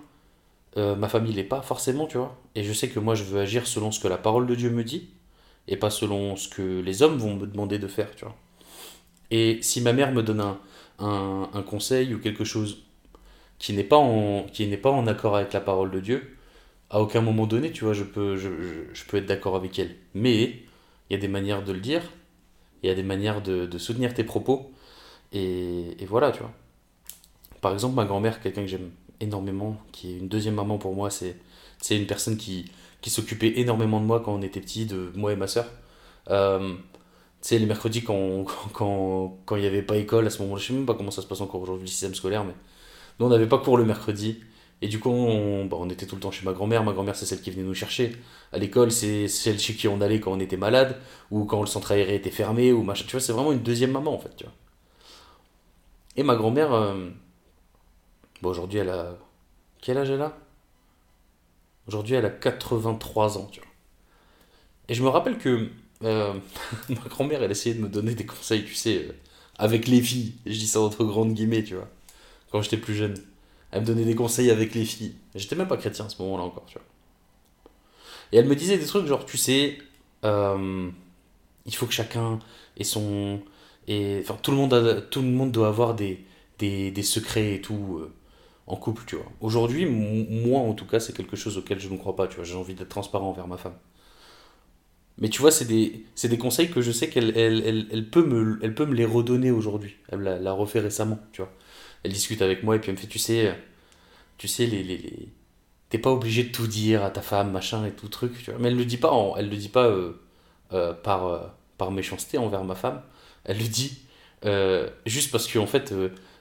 euh, 0.78 0.96
ma 0.96 1.10
famille 1.10 1.34
l'est 1.34 1.44
pas 1.44 1.62
forcément, 1.62 2.08
tu 2.08 2.18
vois. 2.18 2.38
Et 2.56 2.64
je 2.64 2.74
sais 2.74 2.90
que 2.90 3.00
moi 3.00 3.16
je 3.16 3.24
veux 3.24 3.40
agir 3.40 3.68
selon 3.68 3.92
ce 3.92 4.00
que 4.00 4.08
la 4.08 4.18
parole 4.18 4.48
de 4.48 4.56
Dieu 4.56 4.70
me 4.70 4.84
dit, 4.84 5.10
et 5.68 5.78
pas 5.78 5.90
selon 5.90 6.36
ce 6.36 6.48
que 6.48 6.82
les 6.82 7.02
hommes 7.02 7.18
vont 7.18 7.36
me 7.36 7.46
demander 7.46 7.80
de 7.80 7.88
faire, 7.88 8.14
tu 8.16 8.26
vois. 8.26 8.36
Et 9.32 9.60
si 9.62 9.82
ma 9.82 9.94
mère 9.94 10.12
me 10.14 10.24
donne 10.24 10.40
un, 10.40 10.60
un, 11.00 11.50
un 11.54 11.62
conseil 11.62 12.14
ou 12.14 12.20
quelque 12.20 12.44
chose 12.44 12.84
qui 13.60 13.74
n'est 13.74 13.84
pas, 13.84 13.98
en, 13.98 14.44
qui 14.52 14.66
pas 14.78 14.92
en 14.92 15.08
accord 15.08 15.36
avec 15.36 15.54
la 15.54 15.62
parole 15.62 15.92
de 15.92 16.00
Dieu, 16.00 16.38
à 16.90 17.02
aucun 17.02 17.22
moment 17.22 17.48
donné, 17.48 17.72
tu 17.72 17.84
vois, 17.84 17.94
je 17.94 18.04
peux, 18.04 18.38
je, 18.38 18.50
je, 18.94 19.06
peux 19.06 19.18
être 19.18 19.26
d'accord 19.26 19.56
avec 19.56 19.78
elle. 19.80 19.96
Mais 20.14 20.44
il 21.10 21.14
y 21.14 21.16
a 21.16 21.18
des 21.18 21.28
manières 21.28 21.64
de 21.64 21.74
le 21.74 21.80
dire, 21.80 22.02
il 22.84 22.88
y 22.88 22.92
a 22.92 22.96
des 22.96 23.04
manières 23.04 23.42
de, 23.42 23.78
soutenir 23.78 24.14
tes 24.14 24.24
propos, 24.24 24.72
et, 25.34 26.02
et 26.02 26.06
voilà, 26.06 26.32
tu 26.32 26.40
vois. 26.40 26.54
Par 27.62 27.74
exemple, 27.74 27.96
ma 27.96 28.06
grand-mère, 28.06 28.42
quelqu'un 28.42 28.62
que 28.62 28.68
j'aime 28.68 28.92
énormément, 29.20 29.78
qui 29.92 30.14
est 30.14 30.18
une 30.18 30.28
deuxième 30.28 30.56
maman 30.56 30.78
pour 30.78 30.96
moi, 30.96 31.10
c'est 31.10 31.36
une 31.92 32.06
personne 32.06 32.38
qui, 32.38 32.72
qui 33.08 33.14
s'occupait 33.14 33.54
énormément 33.60 34.02
de 34.02 34.06
moi 34.06 34.20
quand 34.20 34.34
on 34.34 34.42
était 34.42 34.60
petit, 34.60 34.86
de 34.86 35.14
moi 35.16 35.32
et 35.32 35.38
ma 35.38 35.48
soeur. 35.48 35.66
Euh, 36.30 36.74
tu 37.42 37.50
sais, 37.50 37.58
les 37.58 37.66
mercredis, 37.66 38.04
quand, 38.04 38.44
quand, 38.74 39.38
quand 39.46 39.56
il 39.56 39.62
n'y 39.62 39.68
avait 39.68 39.82
pas 39.82 39.96
école, 39.96 40.28
à 40.28 40.30
ce 40.30 40.42
moment-là, 40.42 40.62
je 40.62 40.68
sais 40.68 40.74
même 40.74 40.86
pas 40.86 40.94
comment 40.94 41.12
ça 41.12 41.22
se 41.22 41.28
passe 41.28 41.40
encore 41.40 41.62
aujourd'hui, 41.62 41.86
le 41.86 41.90
système 41.90 42.14
scolaire, 42.14 42.44
mais 42.44 42.54
nous, 43.20 43.26
on 43.26 43.30
n'avait 43.30 43.48
pas 43.48 43.60
cours 43.60 43.78
le 43.78 43.86
mercredi. 43.86 44.42
Et 44.82 44.90
du 44.90 45.00
coup, 45.00 45.10
on, 45.10 45.66
bah, 45.66 45.78
on 45.80 45.90
était 45.90 46.06
tout 46.06 46.16
le 46.16 46.22
temps 46.22 46.32
chez 46.32 46.46
ma 46.46 46.54
grand-mère. 46.54 46.84
Ma 46.84 46.94
grand-mère, 46.94 47.16
c'est 47.16 47.26
celle 47.26 47.42
qui 47.42 47.50
venait 47.50 47.64
nous 47.64 47.74
chercher. 47.74 48.16
À 48.52 48.60
l'école, 48.60 48.92
c'est 48.92 49.28
celle 49.28 49.58
chez 49.58 49.74
qui 49.74 49.88
on 49.88 50.02
allait 50.02 50.20
quand 50.20 50.34
on 50.34 50.40
était 50.40 50.58
malade, 50.58 50.98
ou 51.32 51.46
quand 51.46 51.62
le 51.62 51.66
centre 51.68 51.94
aéré 51.94 52.16
était 52.16 52.30
fermé, 52.30 52.74
ou 52.74 52.84
machin. 52.84 53.06
Tu 53.08 53.14
vois, 53.14 53.22
c'est 53.22 53.34
vraiment 53.34 53.54
une 53.54 53.64
deuxième 53.64 53.92
maman, 53.92 54.14
en 54.14 54.20
fait, 54.20 54.36
tu. 54.36 54.46
Et 56.16 56.24
ma 56.24 56.36
grand-mère, 56.36 56.74
euh, 56.74 57.10
Bon, 58.42 58.50
aujourd'hui, 58.50 58.80
elle 58.80 58.90
a. 58.90 59.16
Quel 59.82 59.98
âge 59.98 60.12
elle 60.12 60.22
a? 60.22 60.38
Aujourd'hui, 61.88 62.16
elle 62.16 62.26
a 62.26 62.30
83 62.30 63.38
ans, 63.38 63.48
tu 63.52 63.60
vois. 63.60 63.70
Et 64.90 64.94
je 64.94 65.04
me 65.04 65.10
rappelle 65.10 65.38
que 65.38 65.70
euh, 66.04 66.34
ma 66.90 67.10
grand-mère, 67.10 67.44
elle 67.44 67.52
essayait 67.52 67.76
de 67.76 67.82
me 67.82 67.90
donner 67.90 68.14
des 68.16 68.26
conseils, 68.26 68.66
tu 68.66 68.74
sais, 68.76 68.98
euh, 68.98 69.12
avec 69.58 69.88
les 69.88 70.02
filles. 70.02 70.34
Je 70.46 70.58
dis 70.58 70.68
ça 70.68 70.82
entre 70.82 71.04
grandes 71.06 71.34
guillemets, 71.34 71.64
tu 71.64 71.76
vois. 71.76 71.90
Quand 72.52 72.62
j'étais 72.62 72.78
plus 72.78 72.96
jeune. 72.96 73.16
Elle 73.72 73.82
me 73.82 73.86
donnait 73.86 74.06
des 74.06 74.16
conseils 74.16 74.50
avec 74.50 74.76
les 74.76 74.86
filles. 74.86 75.16
J'étais 75.36 75.56
même 75.56 75.68
pas 75.68 75.78
chrétien 75.78 76.06
à 76.06 76.10
ce 76.10 76.22
moment-là 76.22 76.44
encore, 76.44 76.66
tu 76.68 76.78
vois. 76.78 76.88
Et 78.32 78.38
elle 78.38 78.48
me 78.48 78.56
disait 78.56 78.78
des 78.78 78.86
trucs 78.86 79.06
genre, 79.08 79.26
tu 79.26 79.38
sais, 79.38 79.78
euh, 80.24 80.90
il 81.66 81.76
faut 81.76 81.86
que 81.86 81.94
chacun 81.94 82.40
ait 82.78 82.84
son. 82.84 83.42
Et, 83.88 84.20
enfin, 84.22 84.38
tout 84.42 84.52
le, 84.52 84.58
monde 84.58 85.08
tout 85.12 85.22
le 85.22 85.28
monde 85.28 85.52
doit 85.52 85.70
avoir 85.70 85.96
des, 85.96 86.26
des, 86.60 86.92
des 86.92 87.04
secrets 87.04 87.56
et 87.56 87.62
tout 87.62 88.02
en 88.68 88.76
couple, 88.76 89.04
tu 89.08 89.16
vois. 89.16 89.26
Aujourd'hui, 89.42 89.86
moi 89.86 90.60
en 90.60 90.74
tout 90.74 90.86
cas, 90.86 91.00
c'est 91.00 91.14
quelque 91.14 91.36
chose 91.36 91.58
auquel 91.58 91.80
je 91.80 91.90
ne 91.90 91.98
crois 91.98 92.16
pas, 92.16 92.28
tu 92.28 92.36
vois. 92.36 92.46
J'ai 92.46 92.56
envie 92.56 92.76
d'être 92.76 92.90
transparent 92.90 93.30
envers 93.30 93.48
ma 93.48 93.58
femme. 93.58 93.76
Mais 95.20 95.30
tu 95.30 95.42
vois, 95.42 95.52
c'est 95.52 95.66
des, 95.66 96.06
des 96.24 96.38
conseils 96.38 96.70
que 96.70 96.82
je 96.82 96.92
sais 96.92 97.10
qu'elle 97.10 97.36
elle, 97.38 97.64
elle, 97.66 97.88
elle, 97.92 98.10
peut, 98.10 98.24
me, 98.24 98.60
peut 98.74 98.86
me 98.86 98.94
les 98.94 99.06
redonner 99.06 99.50
aujourd'hui. 99.50 99.96
Elle 100.10 100.22
l'a, 100.22 100.52
refait 100.52 100.80
récemment, 100.80 101.18
tu 101.32 101.42
vois. 101.42 101.52
Elle 102.04 102.14
discute 102.14 102.42
avec 102.42 102.64
moi 102.64 102.76
et 102.76 102.80
puis 102.80 102.90
elle 102.92 102.98
me 102.98 103.02
fait, 103.02 103.08
tu 103.08 103.18
sais, 103.18 103.58
tu 104.38 104.48
sais, 104.48 104.68
les, 104.68 104.84
les, 104.84 104.98
les... 104.98 105.30
t'es 105.90 105.98
pas 105.98 106.12
obligé 106.12 106.44
de 106.44 106.52
tout 106.52 106.68
dire 106.68 107.04
à 107.04 107.10
ta 107.10 107.22
femme, 107.22 107.52
machin 107.52 107.86
et 107.86 107.92
tout 107.92 108.10
truc, 108.10 108.34
tu 108.44 108.52
vois. 108.52 108.60
Mais 108.60 108.68
elle 108.68 108.78
le 108.78 108.86
dit 108.86 108.98
pas, 108.98 109.12
elle 109.38 109.50
le 109.50 109.58
dit 109.58 109.70
pas 109.70 109.86
euh, 109.88 110.14
euh, 110.74 110.94
par, 110.94 111.26
euh, 111.28 111.40
par 111.78 111.92
méchanceté 111.92 112.38
envers 112.38 112.64
ma 112.64 112.76
femme. 112.76 113.02
Elle 113.46 113.58
le 113.58 113.68
dit 113.68 114.04
juste 115.06 115.32
parce 115.32 115.52
qu'en 115.52 115.64
en 115.64 115.68
fait 115.68 115.94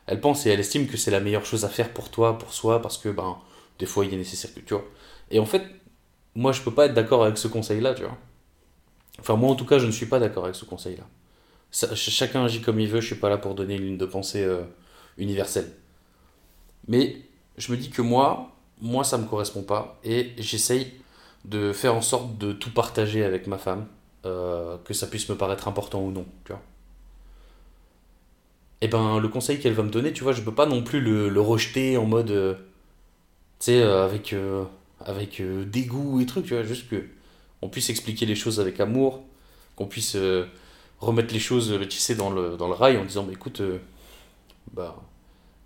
elle 0.07 0.21
pense 0.21 0.47
et 0.47 0.51
elle 0.51 0.61
estime 0.61 0.87
que 0.87 0.97
c'est 0.97 1.11
la 1.11 1.21
meilleure 1.21 1.45
chose 1.45 1.65
à 1.65 1.69
faire 1.69 1.93
pour 1.93 2.11
toi, 2.11 2.39
pour 2.39 2.53
soi, 2.53 2.81
parce 2.81 2.99
que 2.99 3.09
ben, 3.09 3.39
des 3.79 3.87
fois 3.87 4.05
il 4.05 4.15
est 4.15 4.17
nécessaire 4.17 4.55
que 4.55 4.61
tu 4.61 4.75
vois. 4.75 4.85
Et 5.31 5.39
en 5.39 5.47
fait, 5.47 5.63
moi 6.35 6.53
je 6.53 6.63
peux 6.63 6.73
pas 6.73 6.87
être 6.87 6.95
d'accord 6.95 7.25
avec 7.25 7.39
ce 7.39 7.49
conseil-là, 7.49 7.95
tu 7.95 8.03
vois. 8.03 8.17
Enfin, 9.19 9.37
moi 9.37 9.51
en 9.51 9.55
tout 9.57 9.67
cas, 9.67 9.79
je 9.79 9.87
ne 9.87 9.93
suis 9.93 10.07
pas 10.07 10.19
d'accord 10.19 10.45
avec 10.45 10.57
ce 10.57 10.65
conseil-là. 10.65 11.05
chacun 11.95 12.45
agit 12.45 12.61
comme 12.61 12.79
il 12.81 12.89
veut, 12.89 13.01
je 13.01 13.07
suis 13.07 13.17
pas 13.17 13.29
là 13.29 13.39
pour 13.39 13.55
donner 13.55 13.77
une 13.77 13.83
ligne 13.83 13.99
de 13.99 14.07
pensée 14.07 14.45
euh, 14.45 14.63
universelle. 15.19 15.73
Mais 16.89 17.17
je 17.57 17.73
me 17.73 17.77
dis 17.77 17.91
que 17.91 18.03
moi, 18.03 18.53
moi 18.81 19.05
ça 19.05 19.19
me 19.19 19.27
correspond 19.27 19.63
pas 19.63 19.99
et 20.05 20.33
j'essaye 20.39 20.93
de 21.45 21.73
faire 21.73 21.95
en 21.95 22.03
sorte 22.03 22.39
de 22.39 22.53
tout 22.53 22.73
partager 22.73 23.25
avec 23.25 23.47
ma 23.47 23.59
femme, 23.59 23.87
euh, 24.25 24.77
que 24.85 24.95
ça 24.95 25.07
puisse 25.07 25.29
me 25.29 25.37
paraître 25.37 25.69
important 25.69 26.03
ou 26.03 26.11
non, 26.11 26.27
tu 26.45 26.53
vois 26.53 26.63
et 28.83 28.85
eh 28.85 28.89
ben 28.89 29.19
le 29.21 29.29
conseil 29.29 29.59
qu'elle 29.59 29.73
va 29.73 29.83
me 29.83 29.91
donner, 29.91 30.13
tu 30.13 30.23
vois, 30.23 30.35
je 30.35 30.43
peux 30.43 30.55
pas 30.55 30.67
non 30.67 30.83
plus 30.83 31.01
le, 31.01 31.31
le 31.31 31.41
rejeter 31.41 31.97
en 31.97 32.05
mode, 32.05 32.31
euh, 32.31 32.55
tu 33.59 33.67
sais, 33.67 33.83
euh, 33.83 34.05
avec, 34.05 34.35
euh, 34.35 34.65
avec 35.01 35.43
dégoût 35.71 36.21
et 36.21 36.27
trucs, 36.27 36.45
tu 36.45 36.53
vois, 36.53 36.63
juste 36.63 36.91
que 36.91 37.03
on 37.63 37.71
puisse 37.71 37.89
expliquer 37.89 38.27
les 38.27 38.35
choses 38.35 38.61
avec 38.61 38.79
amour, 38.79 39.25
qu'on 39.77 39.87
puisse 39.87 40.15
remettre 41.01 41.33
les 41.33 41.41
choses, 41.41 41.79
tu 41.89 41.99
sais, 41.99 42.15
dans 42.15 42.29
le, 42.29 42.59
dans 42.59 42.69
le 42.69 42.75
rail 42.75 42.99
en 42.99 43.05
disant, 43.07 43.25
bah, 43.25 43.33
écoute, 43.33 43.63
bah, 44.75 44.95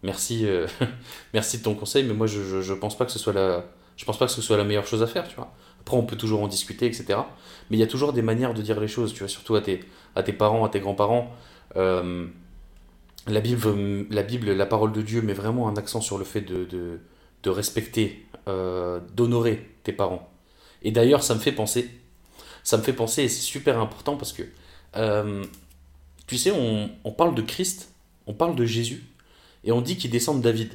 merci, 0.04 0.46
merci 1.34 1.58
de 1.58 1.64
ton 1.64 1.74
conseil, 1.74 2.04
mais 2.04 2.14
moi 2.14 2.28
je, 2.28 2.42
je, 2.42 2.62
je, 2.62 2.74
pense 2.74 2.96
pas 2.96 3.06
que 3.06 3.12
ce 3.12 3.18
soit 3.18 3.32
la, 3.32 3.64
je 3.96 4.04
pense 4.04 4.18
pas 4.18 4.26
que 4.26 4.32
ce 4.32 4.40
soit 4.40 4.56
la 4.56 4.64
meilleure 4.64 4.86
chose 4.86 5.02
à 5.02 5.08
faire, 5.08 5.26
tu 5.26 5.34
vois. 5.34 5.52
Après, 5.80 5.96
on 5.96 6.04
peut 6.04 6.16
toujours 6.16 6.42
en 6.42 6.48
discuter, 6.48 6.86
etc. 6.86 7.18
Mais 7.70 7.76
il 7.76 7.80
y 7.80 7.82
a 7.82 7.88
toujours 7.88 8.12
des 8.12 8.22
manières 8.22 8.54
de 8.54 8.62
dire 8.62 8.78
les 8.78 8.88
choses, 8.88 9.12
tu 9.12 9.18
vois, 9.20 9.28
surtout 9.28 9.56
à 9.56 9.62
tes, 9.62 9.80
à 10.14 10.22
tes 10.22 10.32
parents, 10.32 10.64
à 10.64 10.68
tes 10.68 10.78
grands-parents. 10.78 11.34
La 13.26 13.40
Bible, 13.40 14.06
la 14.10 14.22
Bible, 14.22 14.52
la 14.52 14.66
parole 14.66 14.92
de 14.92 15.02
Dieu 15.02 15.22
met 15.22 15.34
vraiment 15.34 15.68
un 15.68 15.76
accent 15.76 16.00
sur 16.00 16.18
le 16.18 16.24
fait 16.24 16.40
de, 16.40 16.64
de, 16.64 17.00
de 17.42 17.50
respecter, 17.50 18.26
euh, 18.48 19.00
d'honorer 19.14 19.68
tes 19.82 19.92
parents. 19.92 20.30
Et 20.82 20.90
d'ailleurs, 20.90 21.22
ça 21.22 21.34
me 21.34 21.40
fait 21.40 21.52
penser, 21.52 21.90
ça 22.64 22.78
me 22.78 22.82
fait 22.82 22.94
penser, 22.94 23.24
et 23.24 23.28
c'est 23.28 23.42
super 23.42 23.78
important 23.78 24.16
parce 24.16 24.32
que, 24.32 24.42
euh, 24.96 25.44
tu 26.26 26.38
sais, 26.38 26.50
on, 26.50 26.90
on 27.04 27.12
parle 27.12 27.34
de 27.34 27.42
Christ, 27.42 27.92
on 28.26 28.32
parle 28.32 28.56
de 28.56 28.64
Jésus, 28.64 29.04
et 29.64 29.72
on 29.72 29.82
dit 29.82 29.98
qu'il 29.98 30.10
descend 30.10 30.38
de 30.38 30.42
David. 30.42 30.72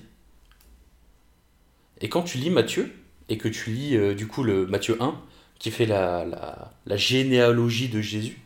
Et 2.02 2.10
quand 2.10 2.22
tu 2.22 2.38
lis 2.38 2.52
Matthieu, 2.52 2.94
et 3.28 3.40
que 3.40 3.48
tu 3.48 3.72
lis 3.72 3.98
euh, 3.98 4.14
du 4.14 4.28
coup 4.28 4.44
le 4.44 4.68
Matthieu 4.68 5.02
1, 5.02 5.20
qui 5.58 5.72
fait 5.72 5.88
la, 5.88 6.72
la 6.86 6.98
généalogie 6.98 7.90
de 7.90 8.02
Jésus, 8.02 8.40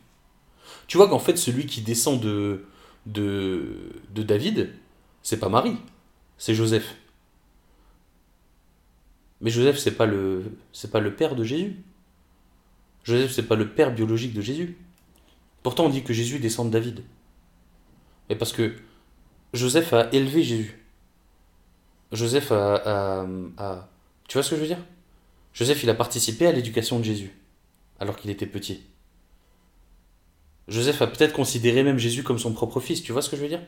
tu 0.88 0.96
vois 0.96 1.10
qu'en 1.10 1.20
fait 1.20 1.38
celui 1.38 1.66
qui 1.66 1.82
descend 1.82 2.22
de, 2.22 2.66
de, 3.14 3.92
David, 4.24 4.70
c'est 5.24 5.40
pas 5.40 5.50
Marie, 5.50 5.78
c'est 6.38 6.54
Joseph. 6.56 6.96
Mais 9.42 9.50
Joseph, 9.50 9.78
c'est 9.78 9.92
pas 9.96 10.06
le 10.06 10.52
pas 10.92 11.00
le 11.00 11.16
père 11.16 11.36
de 11.36 11.44
Jésus. 11.44 11.78
Joseph, 13.04 13.32
c'est 13.32 13.48
pas 13.48 13.56
le 13.56 13.70
père 13.70 13.94
biologique 13.94 14.34
de 14.34 14.42
Jésus. 14.42 14.78
Pourtant, 15.64 15.86
on 15.86 15.90
dit 15.90 16.04
que 16.04 16.14
Jésus 16.14 16.40
descend 16.40 16.68
de 16.68 16.74
David. 16.74 17.04
Mais 18.30 18.36
parce 18.36 18.54
que 18.54 18.76
Joseph 19.54 19.94
a 19.94 20.10
élevé 20.14 20.44
Jésus. 20.44 20.80
Joseph 22.12 22.52
a, 22.52 22.76
a- 22.76 23.28
a- 23.58 23.90
Tu 24.28 24.34
vois 24.38 24.44
ce 24.44 24.52
que 24.52 24.56
je 24.56 24.62
veux 24.62 24.68
dire? 24.68 24.86
Joseph, 25.54 25.84
il 25.84 25.90
a 25.90 25.96
participé 25.96 26.46
à 26.48 26.52
l'éducation 26.52 27.00
de 27.00 27.04
Jésus, 27.04 27.32
alors 28.00 28.16
qu'il 28.18 28.30
était 28.32 28.46
petit. 28.46 28.84
Joseph 30.70 31.02
a 31.02 31.08
peut-être 31.08 31.34
considéré 31.34 31.84
même 31.84 31.98
Jésus 31.98 32.24
comme 32.24 32.40
son 32.40 32.54
propre 32.54 32.80
fils, 32.80 33.02
tu 33.02 33.12
vois 33.12 33.22
ce 33.22 33.30
que 33.30 33.36
je 33.36 33.42
veux 33.42 33.48
dire? 33.48 33.62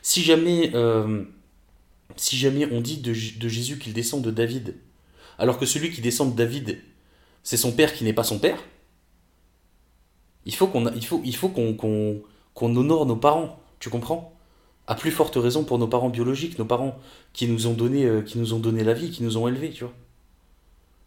Si 0.00 0.22
jamais, 0.22 0.70
euh, 0.74 1.24
si 2.16 2.36
jamais 2.36 2.66
on 2.72 2.80
dit 2.80 2.98
de, 2.98 3.12
Jésus 3.12 3.78
qu'il 3.78 3.92
descend 3.92 4.22
de 4.22 4.30
David, 4.30 4.76
alors 5.38 5.58
que 5.58 5.66
celui 5.66 5.90
qui 5.90 6.00
descend 6.00 6.32
de 6.32 6.36
David, 6.36 6.78
c'est 7.42 7.56
son 7.56 7.72
père 7.72 7.94
qui 7.94 8.04
n'est 8.04 8.12
pas 8.12 8.24
son 8.24 8.38
père, 8.38 8.58
il 10.44 10.54
faut 10.54 10.68
qu'on 10.68 12.76
honore 12.76 13.06
nos 13.06 13.16
parents, 13.16 13.60
tu 13.80 13.90
comprends? 13.90 14.36
À 14.86 14.94
plus 14.94 15.12
forte 15.12 15.36
raison 15.36 15.64
pour 15.64 15.78
nos 15.78 15.86
parents 15.86 16.10
biologiques, 16.10 16.58
nos 16.58 16.64
parents 16.64 16.98
qui 17.32 17.46
nous 17.46 17.68
ont 17.68 17.72
donné, 17.72 18.04
euh, 18.04 18.22
qui 18.22 18.38
nous 18.38 18.52
ont 18.52 18.58
donné 18.58 18.82
la 18.82 18.94
vie, 18.94 19.10
qui 19.10 19.22
nous 19.22 19.36
ont 19.36 19.46
élevés, 19.46 19.70
tu 19.70 19.84
vois. 19.84 19.92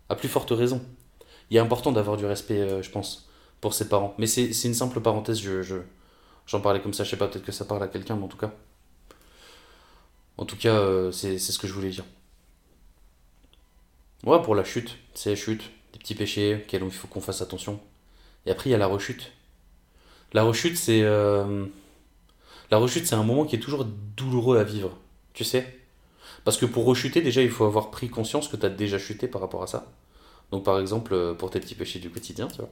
À 0.08 0.16
plus 0.16 0.30
forte 0.30 0.52
raison. 0.52 0.82
Il 1.50 1.58
est 1.58 1.60
important 1.60 1.92
d'avoir 1.92 2.16
du 2.16 2.26
respect, 2.26 2.60
euh, 2.60 2.82
je 2.82 2.90
pense, 2.90 3.28
pour 3.66 3.74
ses 3.74 3.90
parents. 3.90 4.16
Mais 4.20 4.28
c'est 4.28 4.52
une 4.66 4.76
simple 4.76 5.02
parenthèse, 5.02 5.40
je, 5.42 5.62
je- 5.64 5.78
j'en 6.48 6.62
parlais 6.62 6.82
comme 6.82 6.94
ça, 6.94 7.04
je 7.06 7.12
sais 7.12 7.18
pas, 7.18 7.28
peut-être 7.30 7.46
que 7.46 7.52
ça 7.54 7.66
parle 7.66 7.84
à 7.84 7.90
quelqu'un, 7.90 8.16
mais 8.18 8.26
en 8.26 8.30
tout 8.30 8.38
cas. 8.38 8.52
En 10.38 10.46
tout 10.46 10.56
cas, 10.58 10.74
euh, 10.76 11.12
c'est 11.12 11.38
ce 11.40 11.60
que 11.60 11.68
je 11.68 11.74
voulais 11.74 11.90
dire. 11.90 12.06
Ouais, 14.26 14.42
pour 14.42 14.56
la 14.56 14.64
chute, 14.66 14.98
c'est 15.14 15.36
chute, 15.38 15.72
des 15.94 16.00
petits 16.00 16.16
péchés 16.16 16.56
auxquels 16.56 16.84
il 16.84 16.92
faut 16.92 17.08
qu'on 17.08 17.22
fasse 17.22 17.42
attention. 17.42 17.80
Et 18.46 18.52
après, 18.52 18.70
il 18.70 18.74
y 18.74 18.76
a 18.76 18.80
la 18.80 18.88
rechute. 18.88 19.32
La 20.34 20.44
rechute, 20.44 20.78
c'est. 20.78 21.02
euh, 21.04 21.66
La 22.72 22.78
rechute, 22.78 23.06
c'est 23.08 23.16
un 23.16 23.24
moment 23.24 23.46
qui 23.46 23.56
est 23.56 23.60
toujours 23.60 23.86
douloureux 24.18 24.58
à 24.58 24.64
vivre, 24.64 24.98
tu 25.34 25.44
sais. 25.44 25.80
Parce 26.46 26.58
que 26.58 26.66
pour 26.68 26.86
rechuter, 26.86 27.22
déjà, 27.22 27.42
il 27.44 27.50
faut 27.52 27.66
avoir 27.66 27.92
pris 27.92 28.10
conscience 28.10 28.48
que 28.48 28.58
tu 28.58 28.66
as 28.66 28.70
déjà 28.70 29.00
chuté 29.00 29.28
par 29.28 29.42
rapport 29.42 29.64
à 29.64 29.68
ça. 29.68 29.92
Donc, 30.52 30.66
par 30.66 30.80
exemple, 30.80 31.14
euh, 31.14 31.34
pour 31.34 31.52
tes 31.52 31.60
petits 31.62 31.76
péchés 31.76 32.00
du 32.00 32.10
quotidien, 32.12 32.48
tu 32.48 32.58
vois. 32.58 32.70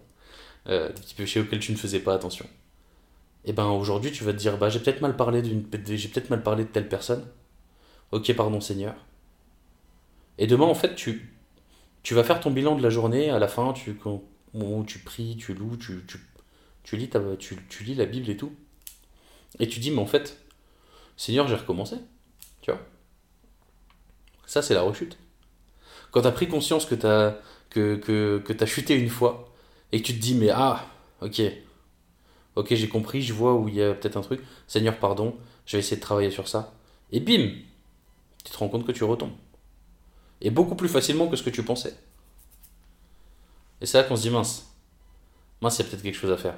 Euh, 0.70 0.88
des 0.88 1.02
petits 1.02 1.16
péchés 1.16 1.42
auxquels 1.42 1.60
tu 1.60 1.72
ne 1.74 1.78
faisais 1.78 2.00
pas 2.00 2.14
attention. 2.14 2.48
Et 3.46 3.52
ben 3.52 3.66
aujourd'hui, 3.68 4.12
tu 4.12 4.24
vas 4.24 4.32
te 4.32 4.38
dire, 4.38 4.58
bah, 4.58 4.70
j'ai 4.70 4.80
peut-être 4.80 5.02
mal 5.02 5.18
parlé 5.18 5.42
d'une, 5.42 5.66
j'ai 5.86 6.08
peut-être 6.08 6.30
mal 6.30 6.42
parlé 6.42 6.64
de 6.64 6.70
telle 6.70 6.88
personne. 6.88 7.28
Ok, 8.12 8.34
pardon, 8.34 8.62
Seigneur. 8.62 8.96
Et 10.38 10.48
demain, 10.48 10.66
en 10.66 10.76
fait, 10.76 10.96
tu, 10.96 11.34
tu 12.02 12.14
vas 12.14 12.24
faire 12.24 12.40
ton 12.40 12.52
bilan 12.52 12.76
de 12.76 12.84
la 12.84 12.90
journée. 12.90 13.30
À 13.30 13.40
la 13.40 13.48
fin, 13.50 13.74
tu, 13.74 13.98
où 14.54 14.84
tu 14.86 15.00
pries, 15.00 15.36
tu 15.38 15.54
loues, 15.54 15.76
tu, 15.76 16.06
tu, 16.08 16.20
tu 16.84 16.96
lis 16.96 17.10
tu, 17.40 17.58
tu 17.68 17.84
lis 17.84 17.96
la 17.96 18.06
Bible 18.06 18.30
et 18.30 18.38
tout. 18.38 18.54
Et 19.60 19.68
tu 19.68 19.80
dis, 19.80 19.92
mais 19.92 20.02
en 20.02 20.06
fait, 20.06 20.42
Seigneur, 21.18 21.48
j'ai 21.48 21.56
recommencé. 21.56 21.98
Tu 22.62 22.72
vois. 22.72 22.82
Ça, 24.46 24.62
c'est 24.62 24.74
la 24.74 24.82
rechute. 24.82 25.18
Quand 26.12 26.22
tu 26.22 26.28
as 26.28 26.32
pris 26.32 26.48
conscience 26.48 26.86
que 26.86 26.96
tu 26.96 27.06
as, 27.06 27.38
que, 27.70 27.96
que, 27.96 28.42
que 28.46 28.54
t'as 28.54 28.66
chuté 28.66 28.96
une 28.96 29.10
fois 29.10 29.53
et 29.94 30.02
tu 30.02 30.12
te 30.12 30.20
dis, 30.20 30.34
mais 30.34 30.50
ah, 30.50 30.88
ok, 31.22 31.40
ok, 32.56 32.74
j'ai 32.74 32.90
compris, 32.90 33.22
je 33.22 33.32
vois 33.32 33.54
où 33.54 33.70
il 33.70 33.76
y 33.76 33.84
a 33.84 33.94
peut-être 33.94 34.18
un 34.18 34.22
truc. 34.22 34.42
Seigneur, 34.68 34.98
pardon, 34.98 35.38
je 35.68 35.78
vais 35.78 35.82
essayer 35.82 35.98
de 35.98 36.02
travailler 36.02 36.32
sur 36.32 36.48
ça. 36.48 36.74
Et 37.12 37.20
bim, 37.20 37.52
tu 38.44 38.52
te 38.52 38.58
rends 38.58 38.70
compte 38.70 38.88
que 38.88 38.92
tu 38.92 39.04
retombes. 39.04 39.36
Et 40.42 40.50
beaucoup 40.50 40.74
plus 40.74 40.90
facilement 40.90 41.28
que 41.28 41.36
ce 41.36 41.44
que 41.44 41.52
tu 41.52 41.62
pensais. 41.62 41.96
Et 43.82 43.86
c'est 43.86 44.00
là 44.00 44.04
qu'on 44.04 44.16
se 44.16 44.24
dit, 44.24 44.32
mince, 44.32 44.74
mince, 45.62 45.78
il 45.78 45.84
y 45.84 45.86
a 45.86 45.90
peut-être 45.92 46.02
quelque 46.02 46.18
chose 46.18 46.32
à 46.32 46.38
faire. 46.38 46.58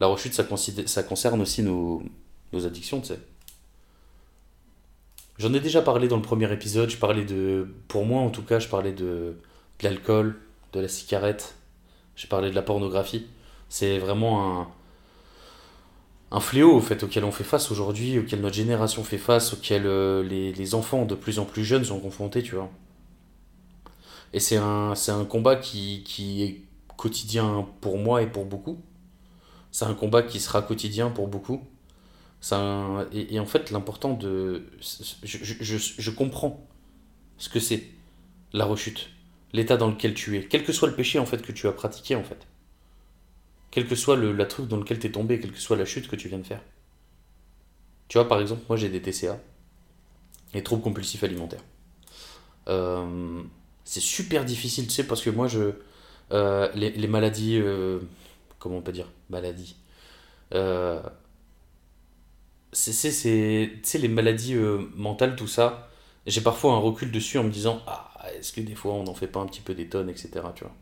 La 0.00 0.06
rechute, 0.06 0.32
ça, 0.32 1.02
concerne 1.02 1.42
aussi 1.42 1.62
nos, 1.62 2.02
addictions, 2.54 3.02
tu 3.02 3.08
sais. 3.08 3.20
J'en 5.36 5.52
ai 5.52 5.60
déjà 5.60 5.82
parlé 5.82 6.08
dans 6.08 6.16
le 6.16 6.22
premier 6.22 6.50
épisode, 6.50 6.88
je 6.88 6.96
parlais 6.96 7.26
de, 7.26 7.68
pour 7.88 8.06
moi 8.06 8.22
en 8.22 8.30
tout 8.30 8.42
cas, 8.42 8.58
je 8.58 8.68
parlais 8.68 8.92
de 8.94 9.36
l'alcool, 9.82 10.40
de 10.72 10.80
la 10.80 10.88
cigarette, 10.88 11.54
j'ai 12.16 12.28
parlé 12.28 12.50
de 12.50 12.54
la 12.56 12.62
pornographie. 12.62 13.26
C'est 13.68 13.98
vraiment 13.98 14.60
un, 14.62 14.68
un 16.30 16.38
fléau 16.40 16.72
au 16.76 16.80
fait 16.80 17.02
auquel 17.02 17.24
on 17.24 17.32
fait 17.32 17.42
face 17.44 17.70
aujourd'hui, 17.72 18.18
auquel 18.18 18.40
notre 18.40 18.54
génération 18.54 19.02
fait 19.04 19.18
face, 19.18 19.52
auquel 19.54 19.86
euh, 19.86 20.22
les, 20.22 20.52
les 20.52 20.74
enfants 20.74 21.04
de 21.04 21.14
plus 21.16 21.38
en 21.40 21.44
plus 21.44 21.64
jeunes 21.64 21.84
sont 21.84 21.98
confrontés, 22.00 22.42
tu 22.42 22.54
vois. 22.54 22.70
Et 24.32 24.40
c'est 24.40 24.56
un, 24.56 24.92
un 25.08 25.24
combat 25.24 25.56
qui, 25.56 26.02
qui 26.04 26.42
est 26.42 26.62
quotidien 26.96 27.66
pour 27.80 27.98
moi 27.98 28.22
et 28.22 28.26
pour 28.26 28.44
beaucoup. 28.44 28.78
C'est 29.72 29.84
un 29.86 29.94
combat 29.94 30.22
qui 30.22 30.40
sera 30.40 30.62
quotidien 30.62 31.10
pour 31.10 31.28
beaucoup. 31.28 31.62
Un- 32.52 33.06
et, 33.12 33.34
et 33.34 33.40
en 33.40 33.46
fait, 33.46 33.70
l'important 33.70 34.14
de... 34.14 34.66
Je, 34.80 35.38
je, 35.42 35.54
je, 35.60 35.78
je 35.98 36.10
comprends 36.10 36.66
ce 37.38 37.48
que 37.50 37.60
c'est, 37.60 37.88
la 38.52 38.66
rechute. 38.66 39.10
L'état 39.52 39.76
dans 39.76 39.88
lequel 39.88 40.14
tu 40.14 40.36
es. 40.36 40.44
Quel 40.46 40.64
que 40.64 40.72
soit 40.72 40.88
le 40.88 40.94
péché, 40.94 41.18
en 41.18 41.26
fait, 41.26 41.42
que 41.42 41.52
tu 41.52 41.66
as 41.68 41.72
pratiqué, 41.72 42.14
en 42.16 42.24
fait. 42.24 42.46
Quel 43.70 43.86
que 43.86 43.94
soit 43.94 44.16
le, 44.16 44.32
la 44.32 44.46
truc 44.46 44.68
dans 44.68 44.76
lequel 44.76 44.98
tu 44.98 45.06
es 45.06 45.12
tombé, 45.12 45.38
quelle 45.40 45.52
que 45.52 45.58
soit 45.58 45.76
la 45.76 45.84
chute 45.84 46.08
que 46.08 46.16
tu 46.16 46.28
viens 46.28 46.38
de 46.38 46.46
faire. 46.46 46.62
Tu 48.08 48.18
vois, 48.18 48.28
par 48.28 48.40
exemple, 48.40 48.62
moi, 48.68 48.76
j'ai 48.76 48.88
des 48.88 49.02
TCA. 49.02 49.38
Les 50.54 50.62
troubles 50.62 50.82
compulsifs 50.82 51.22
alimentaires. 51.24 51.62
Euh, 52.68 53.42
c'est 53.84 54.00
super 54.00 54.44
difficile, 54.44 54.86
tu 54.86 54.92
sais, 54.92 55.06
parce 55.06 55.22
que 55.22 55.30
moi, 55.30 55.48
je... 55.48 55.72
euh, 56.32 56.70
les, 56.74 57.06
maladies... 57.08 57.58
euh, 57.58 58.00
comment 58.58 58.78
on 58.78 58.82
peut 58.82 58.92
dire? 58.92 59.08
Maladies. 59.30 59.76
C'est 62.72 63.98
les 63.98 64.08
maladies 64.08 64.54
mentales, 64.94 65.36
tout 65.36 65.46
ça, 65.48 65.88
j'ai 66.26 66.40
parfois 66.40 66.72
un 66.74 66.78
recul 66.78 67.10
dessus 67.10 67.38
en 67.38 67.44
me 67.44 67.50
disant, 67.50 67.82
ah, 67.86 68.05
est-ce 68.32 68.52
que 68.52 68.60
des 68.60 68.74
fois 68.74 68.94
on 68.94 69.04
n'en 69.04 69.14
fait 69.14 69.26
pas 69.26 69.40
un 69.40 69.46
petit 69.46 69.60
peu 69.60 69.74
des 69.74 69.88
tonnes, 69.88 70.08
etc. 70.08 70.30
Tu 70.54 70.64
vois. 70.64 70.74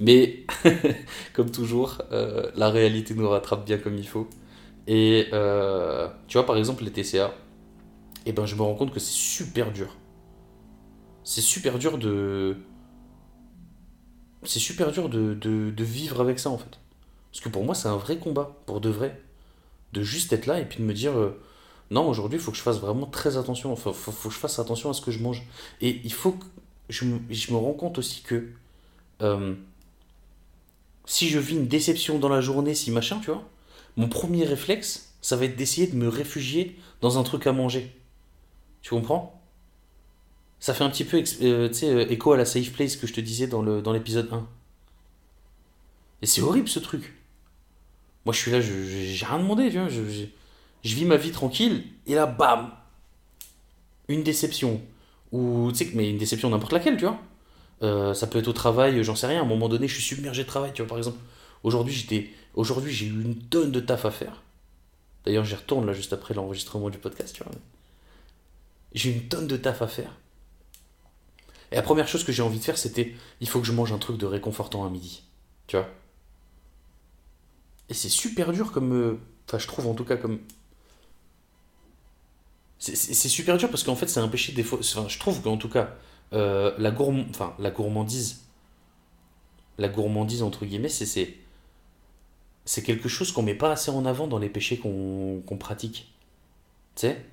Mais, 0.00 0.44
comme 1.34 1.50
toujours, 1.50 2.02
euh, 2.12 2.50
la 2.56 2.70
réalité 2.70 3.14
nous 3.14 3.28
rattrape 3.28 3.64
bien 3.64 3.78
comme 3.78 3.96
il 3.96 4.06
faut. 4.06 4.28
Et 4.86 5.28
euh, 5.32 6.08
tu 6.28 6.38
vois, 6.38 6.46
par 6.46 6.56
exemple, 6.56 6.84
les 6.84 6.90
TCA, 6.90 7.32
et 8.26 8.32
ben, 8.32 8.46
je 8.46 8.54
me 8.56 8.62
rends 8.62 8.74
compte 8.74 8.92
que 8.92 9.00
c'est 9.00 9.12
super 9.12 9.72
dur. 9.72 9.96
C'est 11.24 11.40
super 11.40 11.78
dur 11.78 11.98
de. 11.98 12.56
C'est 14.44 14.58
super 14.58 14.90
dur 14.90 15.08
de, 15.08 15.84
vivre 15.84 16.20
avec 16.20 16.38
ça 16.38 16.50
en 16.50 16.58
fait. 16.58 16.80
Parce 17.30 17.42
que 17.42 17.48
pour 17.48 17.64
moi, 17.64 17.74
c'est 17.74 17.88
un 17.88 17.96
vrai 17.96 18.18
combat, 18.18 18.56
pour 18.66 18.80
de 18.80 18.88
vrai 18.88 19.22
de 19.92 20.02
juste 20.02 20.32
être 20.32 20.46
là 20.46 20.58
et 20.58 20.64
puis 20.64 20.78
de 20.78 20.84
me 20.84 20.94
dire 20.94 21.16
euh, 21.16 21.38
non 21.90 22.08
aujourd'hui 22.08 22.38
il 22.38 22.42
faut 22.42 22.50
que 22.50 22.56
je 22.56 22.62
fasse 22.62 22.78
vraiment 22.78 23.06
très 23.06 23.36
attention 23.36 23.74
faut, 23.76 23.92
faut 23.92 24.28
que 24.28 24.34
je 24.34 24.38
fasse 24.38 24.58
attention 24.58 24.90
à 24.90 24.94
ce 24.94 25.00
que 25.00 25.10
je 25.10 25.22
mange 25.22 25.42
et 25.80 26.00
il 26.04 26.12
faut 26.12 26.32
que 26.32 26.44
je 26.92 27.04
me, 27.04 27.56
rends 27.56 27.72
compte 27.72 27.98
aussi 27.98 28.22
que 28.22 28.48
euh, 29.20 29.54
si 31.06 31.28
je 31.28 31.38
vis 31.38 31.54
une 31.54 31.68
déception 31.68 32.18
dans 32.18 32.28
la 32.28 32.40
journée 32.40 32.74
si 32.74 32.90
machin 32.90 33.18
tu 33.20 33.30
vois 33.30 33.44
mon 33.96 34.08
premier 34.08 34.44
réflexe 34.44 35.14
ça 35.20 35.36
va 35.36 35.44
être 35.44 35.56
d'essayer 35.56 35.86
de 35.86 35.96
me 35.96 36.08
réfugier 36.08 36.76
dans 37.00 37.18
un 37.18 37.22
truc 37.22 37.46
à 37.46 37.52
manger. 37.52 37.94
Tu 38.80 38.90
comprends? 38.90 39.40
Ça 40.58 40.74
fait 40.74 40.82
un 40.82 40.90
petit 40.90 41.04
peu 41.04 41.22
euh, 41.42 41.68
euh, 41.82 42.06
écho 42.08 42.32
à 42.32 42.36
la 42.36 42.44
safe 42.44 42.72
place 42.72 42.96
que 42.96 43.06
je 43.06 43.12
te 43.12 43.20
disais 43.20 43.46
dans 43.46 43.92
l'épisode 43.92 44.32
1 44.32 44.46
et 46.22 46.26
c'est 46.26 46.40
horrible 46.40 46.68
ce 46.68 46.78
truc. 46.78 47.12
Moi, 48.24 48.32
je 48.32 48.38
suis 48.38 48.50
là, 48.52 48.60
j'ai 48.60 49.26
rien 49.26 49.38
demandé, 49.38 49.68
tu 49.70 49.78
je 50.84 50.96
vis 50.96 51.04
ma 51.04 51.16
vie 51.16 51.32
tranquille, 51.32 51.84
et 52.06 52.14
là, 52.14 52.26
bam! 52.26 52.72
Une 54.08 54.22
déception. 54.22 54.80
Ou, 55.32 55.70
tu 55.72 55.78
sais, 55.86 55.90
mais 55.94 56.10
une 56.10 56.18
déception 56.18 56.50
n'importe 56.50 56.72
laquelle, 56.72 56.96
tu 56.96 57.04
vois. 57.06 57.18
Euh, 57.82 58.14
ça 58.14 58.26
peut 58.26 58.38
être 58.38 58.48
au 58.48 58.52
travail, 58.52 59.02
j'en 59.04 59.16
sais 59.16 59.26
rien. 59.26 59.40
À 59.40 59.44
un 59.44 59.48
moment 59.48 59.68
donné, 59.68 59.88
je 59.88 59.94
suis 59.94 60.02
submergé 60.04 60.42
de 60.44 60.48
travail, 60.48 60.72
tu 60.74 60.82
vois. 60.82 60.88
Par 60.88 60.98
exemple, 60.98 61.18
aujourd'hui, 61.64 61.94
j'étais, 61.94 62.30
aujourd'hui, 62.54 62.92
j'ai 62.92 63.06
eu 63.06 63.22
une 63.22 63.36
tonne 63.38 63.72
de 63.72 63.80
taf 63.80 64.04
à 64.04 64.10
faire. 64.10 64.42
D'ailleurs, 65.24 65.44
j'y 65.44 65.54
retourne 65.56 65.86
là 65.86 65.92
juste 65.94 66.12
après 66.12 66.34
l'enregistrement 66.34 66.90
du 66.90 66.98
podcast, 66.98 67.34
tu 67.36 67.44
vois. 67.44 67.52
J'ai 68.94 69.10
une 69.12 69.28
tonne 69.28 69.46
de 69.48 69.56
taf 69.56 69.82
à 69.82 69.86
faire. 69.88 70.16
Et 71.70 71.76
la 71.76 71.82
première 71.82 72.06
chose 72.08 72.22
que 72.24 72.32
j'ai 72.32 72.42
envie 72.42 72.58
de 72.58 72.64
faire, 72.64 72.78
c'était 72.78 73.14
il 73.40 73.48
faut 73.48 73.60
que 73.60 73.66
je 73.66 73.72
mange 73.72 73.92
un 73.92 73.98
truc 73.98 74.16
de 74.18 74.26
réconfortant 74.26 74.84
à 74.86 74.90
midi. 74.90 75.22
Tu 75.66 75.76
vois 75.76 75.88
Et 77.88 77.94
c'est 77.94 78.08
super 78.08 78.52
dur 78.52 78.72
comme. 78.72 78.92
euh, 78.92 79.18
Enfin, 79.48 79.58
je 79.58 79.66
trouve 79.66 79.86
en 79.86 79.94
tout 79.94 80.04
cas 80.04 80.16
comme. 80.16 80.38
C'est 82.84 83.28
super 83.28 83.56
dur 83.58 83.70
parce 83.70 83.84
qu'en 83.84 83.94
fait, 83.94 84.08
c'est 84.08 84.18
un 84.20 84.28
péché. 84.28 84.52
Enfin, 84.72 85.06
je 85.08 85.18
trouve 85.18 85.40
qu'en 85.40 85.56
tout 85.56 85.68
cas, 85.68 85.94
euh, 86.32 86.74
la, 86.78 86.92
enfin, 87.30 87.54
la 87.60 87.70
gourmandise. 87.70 88.42
La 89.76 89.88
gourmandise, 89.88 90.42
entre 90.42 90.64
guillemets, 90.64 90.88
c'est. 90.88 91.36
c'est 92.64 92.82
quelque 92.82 93.08
chose 93.08 93.32
qu'on 93.32 93.42
met 93.42 93.54
pas 93.54 93.72
assez 93.72 93.90
en 93.90 94.04
avant 94.06 94.26
dans 94.26 94.38
les 94.38 94.48
péchés 94.48 94.78
qu'on 94.78 95.56
pratique. 95.58 96.12
Tu 96.96 97.02
sais? 97.02 97.24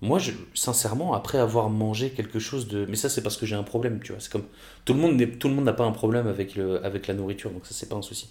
Moi, 0.00 0.18
je, 0.18 0.32
sincèrement, 0.54 1.14
après 1.14 1.38
avoir 1.38 1.70
mangé 1.70 2.10
quelque 2.10 2.40
chose 2.40 2.66
de... 2.66 2.84
Mais 2.86 2.96
ça, 2.96 3.08
c'est 3.08 3.22
parce 3.22 3.36
que 3.36 3.46
j'ai 3.46 3.54
un 3.54 3.62
problème, 3.62 4.00
tu 4.02 4.10
vois. 4.12 4.20
C'est 4.20 4.32
comme... 4.32 4.46
Tout 4.84 4.94
le 4.94 5.00
monde 5.00 5.14
n'est- 5.16 5.28
tout 5.38 5.48
le 5.48 5.54
monde 5.54 5.64
n'a 5.64 5.72
pas 5.72 5.84
un 5.84 5.92
problème 5.92 6.26
avec, 6.26 6.56
le, 6.56 6.84
avec 6.84 7.06
la 7.06 7.14
nourriture, 7.14 7.50
donc 7.52 7.66
ça, 7.66 7.72
c'est 7.74 7.88
pas 7.88 7.94
un 7.96 8.02
souci. 8.02 8.28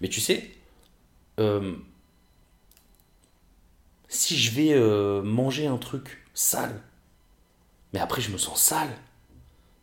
Mais 0.00 0.08
tu 0.08 0.20
sais, 0.20 0.50
euh, 1.40 1.74
si 4.14 4.36
je 4.38 4.52
vais 4.52 4.72
euh, 4.72 5.22
manger 5.22 5.66
un 5.66 5.76
truc 5.78 6.24
sale, 6.34 6.80
mais 7.92 8.00
après 8.00 8.20
je 8.20 8.30
me 8.30 8.38
sens 8.38 8.60
sale, 8.60 8.90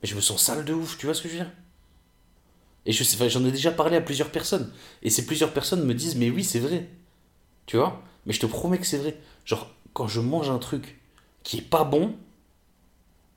mais 0.01 0.09
je 0.09 0.15
me 0.15 0.21
sens 0.21 0.41
sale 0.41 0.65
de 0.65 0.73
ouf, 0.73 0.97
tu 0.97 1.05
vois 1.05 1.15
ce 1.15 1.21
que 1.21 1.29
je 1.29 1.33
veux 1.33 1.39
dire? 1.43 1.51
Et 2.85 2.91
je 2.93 3.03
sais, 3.03 3.29
j'en 3.29 3.45
ai 3.45 3.51
déjà 3.51 3.71
parlé 3.71 3.97
à 3.97 4.01
plusieurs 4.01 4.31
personnes, 4.31 4.71
et 5.03 5.09
ces 5.09 5.25
plusieurs 5.25 5.53
personnes 5.53 5.85
me 5.85 5.93
disent, 5.93 6.15
mais 6.15 6.29
oui, 6.29 6.43
c'est 6.43 6.59
vrai, 6.59 6.89
tu 7.65 7.77
vois? 7.77 8.01
Mais 8.25 8.33
je 8.33 8.39
te 8.39 8.45
promets 8.45 8.77
que 8.79 8.85
c'est 8.85 8.97
vrai. 8.97 9.17
Genre, 9.45 9.69
quand 9.93 10.07
je 10.07 10.19
mange 10.21 10.49
un 10.49 10.59
truc 10.59 10.99
qui 11.43 11.57
est 11.59 11.61
pas 11.61 11.83
bon, 11.83 12.15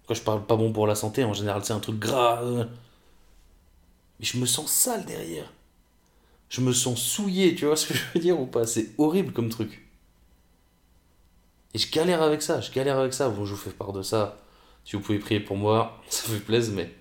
quand 0.06 0.14
je 0.14 0.22
parle 0.22 0.46
pas 0.46 0.56
bon 0.56 0.72
pour 0.72 0.86
la 0.86 0.94
santé, 0.94 1.24
en 1.24 1.32
général 1.32 1.64
c'est 1.64 1.72
un 1.72 1.80
truc 1.80 1.98
gras, 1.98 2.42
euh, 2.42 2.64
mais 4.18 4.26
je 4.26 4.38
me 4.38 4.46
sens 4.46 4.70
sale 4.70 5.04
derrière. 5.04 5.52
Je 6.48 6.60
me 6.60 6.72
sens 6.72 7.02
souillé, 7.02 7.54
tu 7.54 7.66
vois 7.66 7.76
ce 7.76 7.86
que 7.88 7.94
je 7.94 8.02
veux 8.14 8.20
dire 8.20 8.40
ou 8.40 8.46
pas? 8.46 8.66
C'est 8.66 8.90
horrible 8.98 9.32
comme 9.32 9.48
truc. 9.50 9.83
Et 11.74 11.78
je 11.78 11.90
galère 11.90 12.22
avec 12.22 12.40
ça, 12.40 12.60
je 12.60 12.70
galère 12.70 12.98
avec 12.98 13.12
ça. 13.12 13.28
Bon, 13.28 13.44
je 13.44 13.50
vous 13.50 13.60
fais 13.60 13.70
part 13.70 13.92
de 13.92 14.02
ça. 14.02 14.38
Si 14.84 14.96
vous 14.96 15.02
pouvez 15.02 15.18
prier 15.18 15.40
pour 15.40 15.56
moi, 15.56 16.00
ça 16.08 16.28
fait 16.28 16.38
plaisir, 16.38 16.74
mais... 16.74 16.94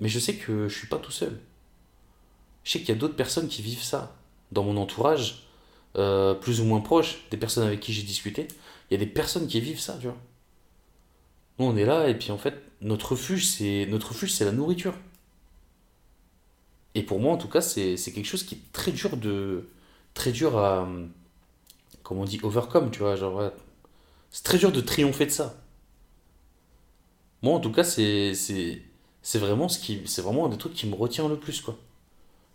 Mais 0.00 0.08
je 0.08 0.18
sais 0.18 0.34
que 0.34 0.68
je 0.68 0.76
suis 0.76 0.88
pas 0.88 0.98
tout 0.98 1.12
seul. 1.12 1.40
Je 2.64 2.72
sais 2.72 2.80
qu'il 2.80 2.88
y 2.88 2.92
a 2.92 2.96
d'autres 2.96 3.14
personnes 3.14 3.46
qui 3.46 3.62
vivent 3.62 3.82
ça. 3.82 4.16
Dans 4.50 4.64
mon 4.64 4.76
entourage, 4.76 5.46
euh, 5.96 6.34
plus 6.34 6.60
ou 6.60 6.64
moins 6.64 6.80
proche, 6.80 7.20
des 7.30 7.36
personnes 7.36 7.64
avec 7.64 7.78
qui 7.78 7.92
j'ai 7.92 8.02
discuté, 8.02 8.48
il 8.90 8.94
y 8.94 8.96
a 8.96 8.98
des 9.04 9.10
personnes 9.10 9.46
qui 9.46 9.60
vivent 9.60 9.80
ça, 9.80 9.96
tu 10.00 10.06
vois. 10.08 10.16
Nous, 11.58 11.66
on 11.66 11.76
est 11.76 11.84
là, 11.84 12.08
et 12.08 12.18
puis 12.18 12.32
en 12.32 12.38
fait, 12.38 12.54
notre 12.80 13.12
refuge, 13.12 13.46
c'est 13.46 13.86
notre 13.88 14.08
refuge, 14.08 14.32
c'est 14.32 14.44
la 14.44 14.50
nourriture. 14.52 14.94
Et 16.96 17.02
pour 17.02 17.20
moi, 17.20 17.32
en 17.32 17.36
tout 17.36 17.48
cas, 17.48 17.60
c'est 17.60 17.96
c'est 17.96 18.12
quelque 18.12 18.26
chose 18.26 18.44
qui 18.44 18.56
est 18.56 18.72
très 18.72 18.92
dur 18.92 19.16
de... 19.16 19.68
Très 20.14 20.32
dur 20.32 20.58
à... 20.58 20.88
Comment 22.02 22.22
on 22.22 22.24
dit 22.24 22.40
Overcome, 22.42 22.90
tu 22.90 23.00
vois, 23.00 23.16
genre... 23.16 23.52
c'est 24.34 24.42
très 24.42 24.58
dur 24.58 24.72
de 24.72 24.80
triompher 24.80 25.26
de 25.26 25.30
ça. 25.30 25.54
Moi, 27.40 27.54
en 27.54 27.60
tout 27.60 27.70
cas, 27.70 27.84
c'est 27.84 28.32
vraiment 29.32 29.68
ce 29.68 30.20
vraiment 30.20 30.46
un 30.46 30.48
des 30.48 30.58
trucs 30.58 30.74
qui 30.74 30.88
me 30.88 30.96
retient 30.96 31.28
le 31.28 31.38
plus, 31.38 31.60
quoi. 31.60 31.78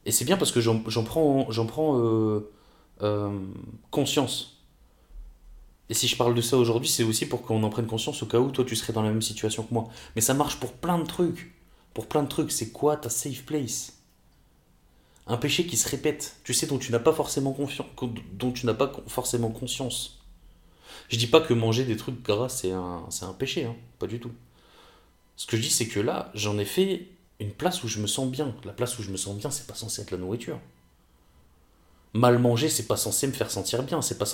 Et 0.05 0.11
c'est 0.11 0.25
bien 0.25 0.35
parce 0.35 0.51
que 0.51 0.59
j'en 0.59 0.81
prends 1.05 1.47
prends 1.67 1.97
euh, 1.97 2.51
euh, 3.01 3.39
conscience. 3.91 4.61
Et 5.87 5.93
si 5.93 6.09
je 6.09 6.17
parle 6.17 6.35
de 6.35 6.41
ça 6.41 6.57
aujourd'hui, 6.57 6.89
c'est 6.89 7.03
aussi 7.03 7.25
pour 7.25 7.43
qu'on 7.43 7.63
en 7.63 7.69
prenne 7.69 7.87
conscience 7.87 8.21
au 8.23 8.25
cas 8.25 8.39
où 8.39 8.51
toi 8.51 8.65
tu 8.65 8.75
serais 8.75 8.91
dans 8.91 9.01
la 9.01 9.11
même 9.11 9.21
situation 9.21 9.63
que 9.63 9.73
moi. 9.73 9.87
Mais 10.17 10.21
ça 10.21 10.33
marche 10.33 10.59
pour 10.59 10.73
plein 10.73 10.99
de 10.99 11.07
trucs. 11.07 11.55
Pour 11.93 12.07
plein 12.07 12.23
de 12.23 12.27
trucs. 12.27 12.51
C'est 12.51 12.73
quoi 12.73 12.97
ta 12.97 13.09
safe 13.09 13.45
place? 13.45 13.93
Un 15.27 15.37
péché 15.37 15.65
qui 15.65 15.77
se 15.77 15.87
répète, 15.87 16.41
tu 16.43 16.53
sais, 16.53 16.67
dont 16.67 16.77
tu 16.77 16.91
n'as 16.91 16.99
pas 16.99 17.13
forcément 17.13 17.55
dont 18.33 18.51
tu 18.51 18.65
n'as 18.65 18.73
pas 18.73 18.91
forcément 19.07 19.49
conscience. 19.49 20.18
Je 21.07 21.17
dis 21.17 21.27
pas 21.27 21.41
que 21.41 21.53
manger 21.53 21.85
des 21.85 21.97
trucs 21.97 22.21
gras 22.21 22.49
c'est 22.49 22.71
un, 22.71 23.05
un 23.21 23.33
péché, 23.33 23.65
hein. 23.65 23.75
Pas 23.97 24.07
du 24.07 24.19
tout. 24.19 24.31
Ce 25.35 25.47
que 25.47 25.55
je 25.55 25.61
dis, 25.61 25.69
c'est 25.69 25.87
que 25.87 26.01
là, 26.01 26.31
j'en 26.33 26.57
ai 26.59 26.65
fait 26.65 27.07
une 27.39 27.51
place 27.51 27.81
où 27.83 27.87
je 27.87 27.99
me 27.99 28.07
sens 28.07 28.29
bien. 28.29 28.53
La 28.65 28.73
place 28.73 28.99
où 28.99 29.03
je 29.03 29.09
me 29.09 29.15
sens 29.15 29.37
bien, 29.37 29.49
c'est 29.49 29.67
pas 29.67 29.73
censé 29.73 30.01
être 30.01 30.11
la 30.11 30.17
nourriture. 30.17 30.59
Mal 32.13 32.39
manger, 32.39 32.67
c'est 32.67 32.87
pas 32.87 32.97
censé 32.97 33.25
me 33.25 33.31
faire 33.31 33.49
sentir 33.49 33.83
bien. 33.83 34.01
C'est 34.01 34.17
pas 34.17 34.25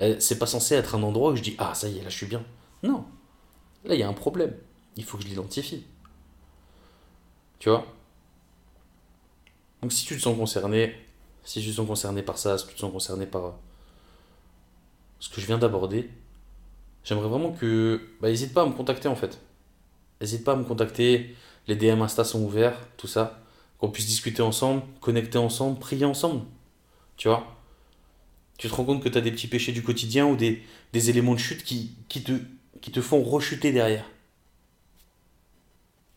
euh, 0.00 0.18
pas 0.40 0.46
censé 0.46 0.74
être 0.74 0.96
un 0.96 1.02
endroit 1.04 1.30
où 1.30 1.36
je 1.36 1.42
dis 1.42 1.54
ah 1.58 1.74
ça 1.74 1.88
y 1.88 1.98
est, 1.98 2.02
là 2.02 2.08
je 2.08 2.16
suis 2.16 2.26
bien. 2.26 2.42
Non, 2.82 3.04
là 3.84 3.94
il 3.94 4.00
y 4.00 4.02
a 4.02 4.08
un 4.08 4.14
problème. 4.14 4.56
Il 4.96 5.04
faut 5.04 5.16
que 5.16 5.22
je 5.22 5.28
l'identifie. 5.28 5.84
Tu 7.58 7.68
vois? 7.68 7.86
Donc 9.80 9.92
si 9.92 10.04
tu 10.04 10.16
te 10.16 10.22
sens 10.22 10.36
concerné, 10.36 10.94
si 11.44 11.60
tu 11.60 11.70
te 11.70 11.74
sens 11.76 11.86
concerné 11.86 12.22
par 12.22 12.38
ça, 12.38 12.58
si 12.58 12.66
tu 12.66 12.74
te 12.74 12.80
sens 12.80 12.90
concerné 12.90 13.26
par 13.26 13.54
ce 15.22 15.28
que 15.28 15.40
je 15.40 15.46
viens 15.46 15.56
d'aborder, 15.58 16.10
j'aimerais 17.04 17.28
vraiment 17.28 17.52
que, 17.52 18.00
bah 18.20 18.28
n'hésite 18.28 18.52
pas 18.52 18.62
à 18.62 18.66
me 18.66 18.72
contacter 18.72 19.06
en 19.06 19.14
fait. 19.14 19.40
N'hésite 20.20 20.42
pas 20.42 20.54
à 20.54 20.56
me 20.56 20.64
contacter. 20.64 21.36
Les 21.68 21.76
DM 21.76 22.02
Insta 22.02 22.24
sont 22.24 22.42
ouverts, 22.42 22.76
tout 22.96 23.06
ça. 23.06 23.40
Qu'on 23.78 23.88
puisse 23.88 24.06
discuter 24.06 24.42
ensemble, 24.42 24.82
connecter 25.00 25.38
ensemble, 25.38 25.78
prier 25.78 26.04
ensemble. 26.06 26.44
Tu 27.16 27.28
vois? 27.28 27.56
Tu 28.58 28.68
te 28.68 28.74
rends 28.74 28.84
compte 28.84 29.00
que 29.00 29.08
tu 29.08 29.16
as 29.16 29.20
des 29.20 29.30
petits 29.30 29.46
péchés 29.46 29.70
du 29.70 29.84
quotidien 29.84 30.26
ou 30.26 30.34
des, 30.34 30.60
des 30.92 31.08
éléments 31.08 31.34
de 31.34 31.38
chute 31.38 31.62
qui, 31.62 31.94
qui 32.08 32.24
te, 32.24 32.32
qui 32.80 32.90
te 32.90 33.00
font 33.00 33.22
rechuter 33.22 33.70
derrière. 33.70 34.04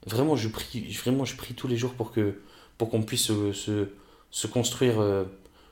Vraiment, 0.08 0.36
je 0.36 0.50
prie, 0.50 0.92
vraiment, 0.94 1.26
je 1.26 1.36
prie 1.36 1.54
tous 1.54 1.68
les 1.68 1.78
jours 1.78 1.94
pour 1.94 2.12
que, 2.12 2.42
pour 2.80 2.90
qu'on 2.90 3.04
puisse 3.04 3.26
se, 3.26 3.54
se, 3.54 3.90
se 4.32 4.48
construire 4.48 5.00
euh, 5.00 5.26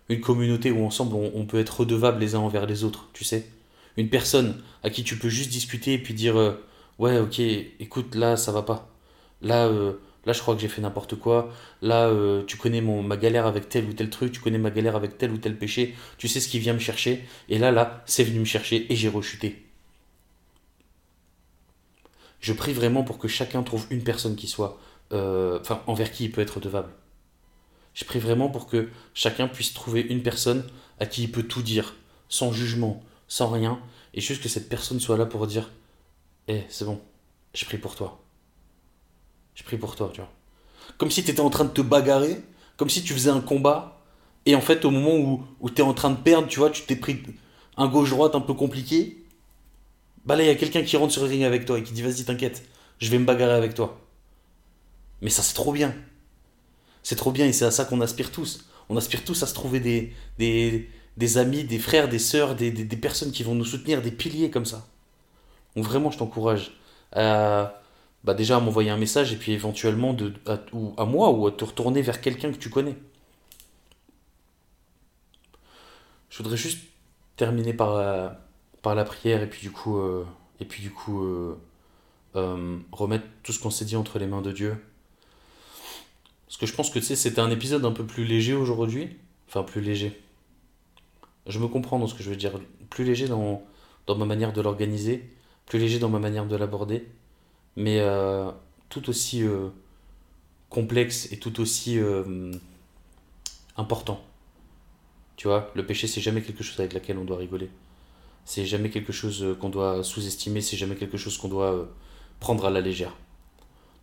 une 0.10 0.22
communauté 0.22 0.72
où 0.72 0.86
ensemble 0.86 1.16
on, 1.16 1.46
peut 1.46 1.60
être 1.60 1.82
redevables 1.82 2.20
les 2.20 2.36
uns 2.36 2.40
envers 2.40 2.66
les 2.66 2.84
autres, 2.84 3.10
tu 3.14 3.24
sais. 3.24 3.48
Une 3.98 4.10
personne 4.10 4.62
à 4.84 4.90
qui 4.90 5.04
tu 5.04 5.18
peux 5.18 5.30
juste 5.30 5.52
discuter 5.52 5.94
et 5.94 5.98
puis 5.98 6.14
dire 6.14 6.38
euh, 6.38 6.66
ouais 7.00 7.20
ok 7.20 7.40
écoute 7.40 8.16
là 8.16 8.38
ça 8.38 8.52
va 8.52 8.64
pas. 8.64 8.90
Là 9.42 9.68
euh, 9.68 9.94
là 10.26 10.34
je 10.34 10.42
crois 10.42 10.56
que 10.56 10.62
j'ai 10.62 10.68
fait 10.68 10.82
n'importe 10.82 11.16
quoi. 11.16 11.52
Là 11.82 12.08
euh, 12.08 12.44
tu 12.46 12.58
connais 12.58 12.82
mon, 12.82 13.04
ma 13.04 13.18
galère 13.18 13.46
avec 13.46 13.70
tel 13.70 13.86
ou 13.86 13.94
tel 13.94 14.10
truc, 14.10 14.32
tu 14.32 14.42
connais 14.42 14.58
ma 14.58 14.72
galère 14.72 14.96
avec 14.96 15.18
tel 15.18 15.32
ou 15.32 15.38
tel 15.38 15.58
péché, 15.58 15.96
tu 16.18 16.28
sais 16.28 16.40
ce 16.40 16.48
qui 16.48 16.60
vient 16.60 16.74
me 16.74 16.80
chercher 16.80 17.24
et 17.50 17.60
là 17.60 17.72
là 17.72 18.04
c'est 18.06 18.24
venu 18.24 18.40
me 18.40 18.46
chercher 18.46 18.92
et 18.92 18.96
j'ai 18.96 19.10
rechuté. 19.10 19.64
Je 22.40 22.54
prie 22.54 22.74
vraiment 22.74 23.04
pour 23.04 23.20
que 23.20 23.28
chacun 23.28 23.64
trouve 23.64 23.86
une 23.90 24.04
personne 24.04 24.36
qui 24.36 24.48
soit 24.48 24.80
enfin 25.12 25.84
envers 25.86 26.12
qui 26.12 26.26
il 26.26 26.32
peut 26.32 26.42
être 26.42 26.56
redevable. 26.56 26.90
Je 27.94 28.06
prie 28.06 28.20
vraiment 28.20 28.50
pour 28.50 28.68
que 28.68 28.90
chacun 29.14 29.48
puisse 29.48 29.74
trouver 29.74 30.02
une 30.02 30.24
personne 30.24 30.64
à 31.00 31.06
qui 31.06 31.24
il 31.24 31.32
peut 31.32 31.44
tout 31.44 31.62
dire, 31.62 31.96
sans 32.30 32.52
jugement, 32.52 33.04
sans 33.28 33.50
rien, 33.50 33.80
et 34.14 34.22
juste 34.22 34.42
que 34.42 34.50
cette 34.50 34.70
personne 34.70 35.00
soit 35.00 35.18
là 35.18 35.26
pour 35.26 35.48
dire 35.48 35.72
Eh, 36.48 36.64
c'est 36.70 36.86
bon, 36.86 37.00
je 37.54 37.66
prie 37.66 37.78
pour 37.78 37.96
toi. 37.96 38.24
Je 39.56 39.64
prie 39.64 39.78
pour 39.78 39.96
toi, 39.96 40.10
tu 40.14 40.22
vois. 40.22 40.32
Comme 40.98 41.12
si 41.12 41.24
tu 41.24 41.32
étais 41.32 41.42
en 41.42 41.50
train 41.50 41.66
de 41.66 41.70
te 41.70 41.82
bagarrer, 41.82 42.42
comme 42.78 42.90
si 42.90 43.04
tu 43.04 43.14
faisais 43.14 43.30
un 43.30 43.42
combat, 43.42 44.02
et 44.46 44.56
en 44.56 44.62
fait, 44.62 44.84
au 44.86 44.90
moment 44.90 45.16
où, 45.16 45.46
où 45.60 45.70
tu 45.70 45.82
es 45.82 45.86
en 45.86 45.94
train 45.94 46.10
de 46.10 46.18
perdre, 46.18 46.48
tu 46.48 46.60
vois, 46.60 46.70
tu 46.70 46.84
t'es 46.84 46.96
pris 46.96 47.24
un 47.78 47.88
gauche-droite 47.88 48.36
un 48.36 48.42
peu 48.42 48.54
compliqué, 48.54 49.24
bah 50.26 50.36
là, 50.36 50.44
il 50.44 50.48
y 50.48 50.50
a 50.50 50.56
quelqu'un 50.56 50.84
qui 50.84 50.98
rentre 50.98 51.14
sur 51.14 51.24
le 51.24 51.30
ring 51.30 51.44
avec 51.44 51.66
toi 51.66 51.78
et 51.78 51.84
qui 51.84 51.94
dit 51.94 52.02
Vas-y, 52.02 52.24
t'inquiète, 52.24 52.64
je 53.00 53.10
vais 53.10 53.20
me 53.20 53.26
bagarrer 53.26 53.54
avec 53.54 53.74
toi. 53.74 54.00
Mais 55.22 55.30
ça, 55.30 55.42
c'est 55.42 55.54
trop 55.54 55.72
bien. 55.72 55.94
C'est 57.04 57.16
trop 57.16 57.32
bien 57.32 57.46
et 57.46 57.54
c'est 57.54 57.66
à 57.66 57.72
ça 57.72 57.86
qu'on 57.86 58.02
aspire 58.02 58.32
tous. 58.32 58.66
On 58.90 58.98
aspire 58.98 59.24
tous 59.24 59.44
à 59.44 59.48
se 59.48 59.54
trouver 59.54 59.80
des, 59.80 60.14
des, 60.38 60.90
des 61.18 61.38
amis, 61.38 61.64
des 61.64 61.80
frères, 61.80 62.10
des 62.10 62.20
sœurs, 62.20 62.56
des, 62.56 62.72
des, 62.72 62.98
personnes 62.98 63.32
qui 63.32 63.44
vont 63.44 63.56
nous 63.56 63.66
soutenir, 63.66 64.02
des 64.02 64.12
piliers 64.12 64.50
comme 64.50 64.66
ça. 64.66 64.88
Donc 65.76 65.86
vraiment, 65.86 66.12
je 66.12 66.18
t'encourage 66.18 66.72
à, 67.12 67.82
bah 68.24 68.34
déjà 68.34 68.58
à 68.58 68.60
m'envoyer 68.60 68.90
un 68.90 68.98
message 68.98 69.34
et 69.34 69.36
puis 69.36 69.52
éventuellement 69.52 70.14
de, 70.14 70.34
à, 70.48 70.60
ou 70.74 70.94
à 70.98 71.06
moi 71.06 71.32
ou 71.32 71.48
à 71.48 71.52
te 71.52 71.64
retourner 71.64 72.02
vers 72.02 72.22
quelqu'un 72.22 72.52
que 72.52 72.58
tu 72.58 72.70
connais. 72.70 72.96
Je 76.30 76.38
voudrais 76.38 76.58
juste 76.58 76.80
terminer 77.36 77.74
par 77.74 77.96
la, 77.96 78.42
par 78.82 78.96
la 78.96 79.06
prière 79.06 79.44
et 79.44 79.50
puis 79.50 79.62
du 79.62 79.72
coup, 79.72 79.98
euh, 80.00 80.26
et 80.60 80.66
puis 80.66 80.82
du 80.82 80.92
coup 80.92 81.24
euh, 81.24 81.60
euh, 82.36 82.78
remettre 82.92 83.26
tout 83.44 83.52
ce 83.52 83.60
qu'on 83.60 83.70
s'est 83.70 83.86
dit 83.86 83.96
entre 83.96 84.20
les 84.20 84.28
mains 84.28 84.42
de 84.42 84.52
Dieu. 84.52 84.76
Parce 86.54 86.60
que 86.60 86.66
je 86.68 86.76
pense 86.76 86.92
que 86.92 87.02
c'était 87.02 87.42
un 87.42 87.50
épisode 87.50 87.84
un 87.84 87.92
peu 87.92 88.06
plus 88.06 88.26
léger 88.26 88.54
aujourd'hui. 88.54 89.18
Enfin, 89.48 89.64
plus 89.64 89.82
léger. 89.82 90.22
Je 91.48 91.58
me 91.58 91.68
comprends 91.68 91.98
dans 91.98 92.06
ce 92.06 92.14
que 92.14 92.22
je 92.22 92.30
veux 92.30 92.36
dire. 92.36 92.52
Plus 92.92 93.04
léger 93.04 93.28
dans, 93.28 93.64
dans 94.06 94.16
ma 94.16 94.26
manière 94.26 94.54
de 94.54 94.62
l'organiser, 94.62 95.28
plus 95.66 95.80
léger 95.80 95.98
dans 95.98 96.10
ma 96.10 96.20
manière 96.20 96.46
de 96.46 96.56
l'aborder, 96.56 97.08
mais 97.76 98.02
euh, 98.02 98.52
tout 98.90 99.10
aussi 99.10 99.42
euh, 99.42 99.70
complexe 100.70 101.32
et 101.32 101.40
tout 101.40 101.60
aussi 101.60 101.98
euh, 101.98 102.52
important. 103.76 104.22
Tu 105.38 105.48
vois, 105.48 105.72
le 105.74 105.84
péché, 105.84 106.06
c'est 106.06 106.22
jamais 106.22 106.44
quelque 106.44 106.64
chose 106.64 106.80
avec 106.80 106.94
laquelle 106.94 107.18
on 107.18 107.26
doit 107.26 107.38
rigoler. 107.38 107.72
C'est 108.46 108.68
jamais 108.68 108.92
quelque 108.92 109.12
chose 109.12 109.58
qu'on 109.60 109.70
doit 109.70 110.04
sous-estimer, 110.04 110.62
c'est 110.62 110.78
jamais 110.78 110.98
quelque 110.98 111.18
chose 111.18 111.36
qu'on 111.36 111.48
doit 111.48 111.90
prendre 112.40 112.64
à 112.64 112.70
la 112.70 112.82
légère. 112.82 113.16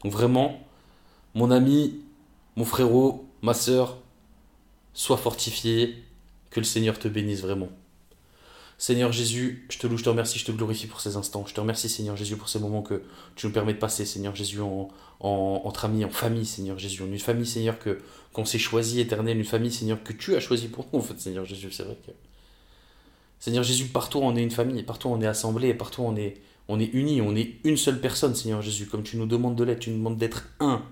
Donc 0.03 0.11
vraiment, 0.11 0.67
mon 1.35 1.53
ami, 1.53 2.01
mon 2.61 2.67
frérot, 2.67 3.25
ma 3.41 3.55
soeur, 3.55 3.97
sois 4.93 5.17
fortifié, 5.17 5.95
que 6.51 6.61
le 6.61 6.67
Seigneur 6.67 6.99
te 6.99 7.09
bénisse 7.09 7.41
vraiment. 7.41 7.71
Seigneur 8.77 9.13
Jésus, 9.13 9.67
je 9.71 9.79
te 9.79 9.87
loue, 9.87 9.97
je 9.97 10.05
te 10.05 10.11
remercie, 10.11 10.39
je 10.39 10.45
te 10.45 10.53
glorifie 10.53 10.87
pour 10.87 11.01
ces 11.01 11.17
instants. 11.17 11.47
Je 11.47 11.55
te 11.55 11.61
remercie, 11.61 11.89
Seigneur 11.89 12.17
Jésus, 12.19 12.37
pour 12.37 12.51
ces 12.51 12.59
moments 12.59 12.83
que 12.83 13.03
tu 13.35 13.47
nous 13.47 13.53
permets 13.53 13.73
de 13.73 13.79
passer, 13.79 14.05
Seigneur 14.05 14.37
Jésus, 14.37 14.61
en, 14.61 14.91
entre 15.21 15.87
amis, 15.87 16.05
en 16.05 16.11
famille, 16.11 16.45
Seigneur 16.45 16.79
Jésus. 16.79 17.03
Une 17.03 17.19
famille, 17.19 17.47
Seigneur, 17.47 17.79
que 17.79 17.99
qu'on 18.35 18.45
s'est 18.45 18.59
choisi, 18.59 19.01
éternel. 19.01 19.39
Une 19.39 19.45
famille, 19.45 19.73
Seigneur, 19.73 20.03
que 20.03 20.13
tu 20.13 20.37
as 20.37 20.41
choisi 20.41 20.69
pour 20.69 20.87
nous, 20.93 20.99
en 20.99 21.03
fait, 21.03 21.19
Seigneur 21.19 21.47
Jésus. 21.47 21.73
C'est 21.73 21.85
vrai 21.85 21.97
que. 22.07 22.13
Seigneur 23.39 23.65
Jésus, 23.65 23.87
partout 23.87 24.19
on 24.19 24.37
est 24.37 24.43
une 24.43 24.51
famille, 24.51 24.83
partout 24.83 25.09
on 25.09 25.19
est 25.23 25.27
assemblé, 25.27 25.73
partout 25.73 26.03
on 26.03 26.15
est, 26.15 26.35
on 26.69 26.79
est 26.79 26.93
unis, 26.93 27.23
on 27.23 27.35
est 27.35 27.55
une 27.65 27.79
seule 27.79 28.03
personne, 28.03 28.35
Seigneur 28.35 28.61
Jésus. 28.61 28.85
Comme 28.85 29.03
tu 29.03 29.17
nous 29.17 29.25
demandes 29.25 29.57
de 29.57 29.65
l'être, 29.65 29.81
tu 29.81 29.91
nous 29.91 29.97
demandes 29.97 30.19
d'être 30.19 30.45
un. 30.61 30.83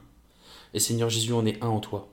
Et 0.74 0.80
Seigneur 0.80 1.10
Jésus, 1.10 1.32
on 1.32 1.44
est 1.46 1.62
un 1.62 1.68
en 1.68 1.80
toi. 1.80 2.08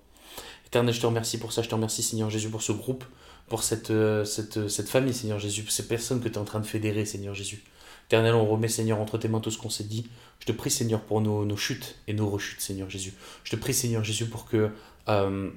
Éternel, 0.65 0.93
je 0.93 1.01
te 1.01 1.05
remercie 1.05 1.37
pour 1.37 1.51
ça. 1.51 1.61
Je 1.61 1.69
te 1.69 1.75
remercie, 1.75 2.03
Seigneur 2.03 2.29
Jésus, 2.29 2.49
pour 2.49 2.61
ce 2.61 2.71
groupe 2.71 3.03
pour 3.47 3.63
cette, 3.63 3.91
euh, 3.91 4.25
cette, 4.25 4.57
euh, 4.57 4.67
cette 4.67 4.89
famille, 4.89 5.13
Seigneur 5.13 5.39
Jésus, 5.39 5.63
pour 5.63 5.71
ces 5.71 5.87
personnes 5.87 6.21
que 6.21 6.27
tu 6.27 6.35
es 6.35 6.37
en 6.37 6.45
train 6.45 6.59
de 6.59 6.65
fédérer, 6.65 7.05
Seigneur 7.05 7.33
Jésus. 7.33 7.63
Éternel, 8.07 8.33
on 8.35 8.45
remet, 8.45 8.67
Seigneur, 8.67 8.99
entre 8.99 9.17
tes 9.17 9.27
mains 9.27 9.39
tout 9.39 9.51
ce 9.51 9.57
qu'on 9.57 9.69
s'est 9.69 9.83
dit. 9.83 10.07
Je 10.39 10.45
te 10.45 10.51
prie, 10.51 10.71
Seigneur, 10.71 11.01
pour 11.01 11.21
nos, 11.21 11.45
nos, 11.45 11.57
chutes 11.57 11.95
et 12.07 12.13
nos 12.13 12.29
rechutes, 12.29 12.61
Seigneur 12.61 12.89
Jésus. 12.89 13.13
Je 13.43 13.51
te 13.51 13.55
prie, 13.55 13.73
Seigneur 13.73 14.03
Jésus, 14.03 14.25
pour 14.25 14.45
que 14.45 14.69
euh, 15.07 15.49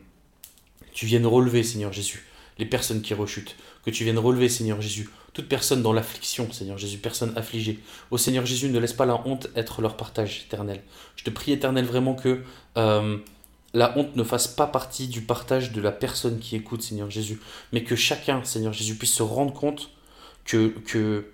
tu 0.92 1.06
viennes 1.06 1.26
relever, 1.26 1.62
Seigneur 1.62 1.92
Jésus, 1.92 2.26
les 2.59 2.66
personnes 2.66 3.03
qui 3.03 3.14
rechutent. 3.14 3.57
Que 3.85 3.90
tu 3.90 4.05
viennes 4.05 4.18
relever, 4.18 4.49
Seigneur 4.49 4.81
Jésus, 4.81 5.09
toute 5.33 5.49
personne 5.49 5.83
dans 5.83 5.92
l'affliction, 5.92 6.51
Seigneur 6.53 6.79
Jésus, 6.79 6.99
personne 6.99 7.33
affligée. 7.37 7.81
Ô 8.11 8.18
Seigneur 8.18 8.44
Jésus, 8.47 8.68
ne 8.68 8.79
laisse 8.79 8.92
pas 8.92 9.07
la 9.07 9.27
honte 9.27 9.49
être 9.57 9.83
leur 9.83 9.97
partage 9.97 10.44
éternel. 10.47 10.83
Je 11.16 11.25
te 11.25 11.31
prie, 11.31 11.53
éternel, 11.53 11.85
vraiment 11.85 12.14
que 12.14 12.42
la 13.75 13.97
honte 13.99 14.16
ne 14.16 14.25
fasse 14.25 14.49
pas 14.49 14.66
partie 14.66 15.09
du 15.09 15.23
partage 15.23 15.73
de 15.73 15.81
la 15.81 15.92
personne 15.92 16.38
qui 16.38 16.57
écoute, 16.57 16.83
Seigneur 16.83 17.11
Jésus, 17.11 17.40
mais 17.73 17.85
que 17.85 17.97
chacun, 17.97 18.42
Seigneur 18.44 18.73
Jésus, 18.73 18.97
puisse 18.97 19.14
se 19.14 19.23
rendre 19.23 19.53
compte 19.53 19.90
que, 20.44 20.68
que 20.68 21.31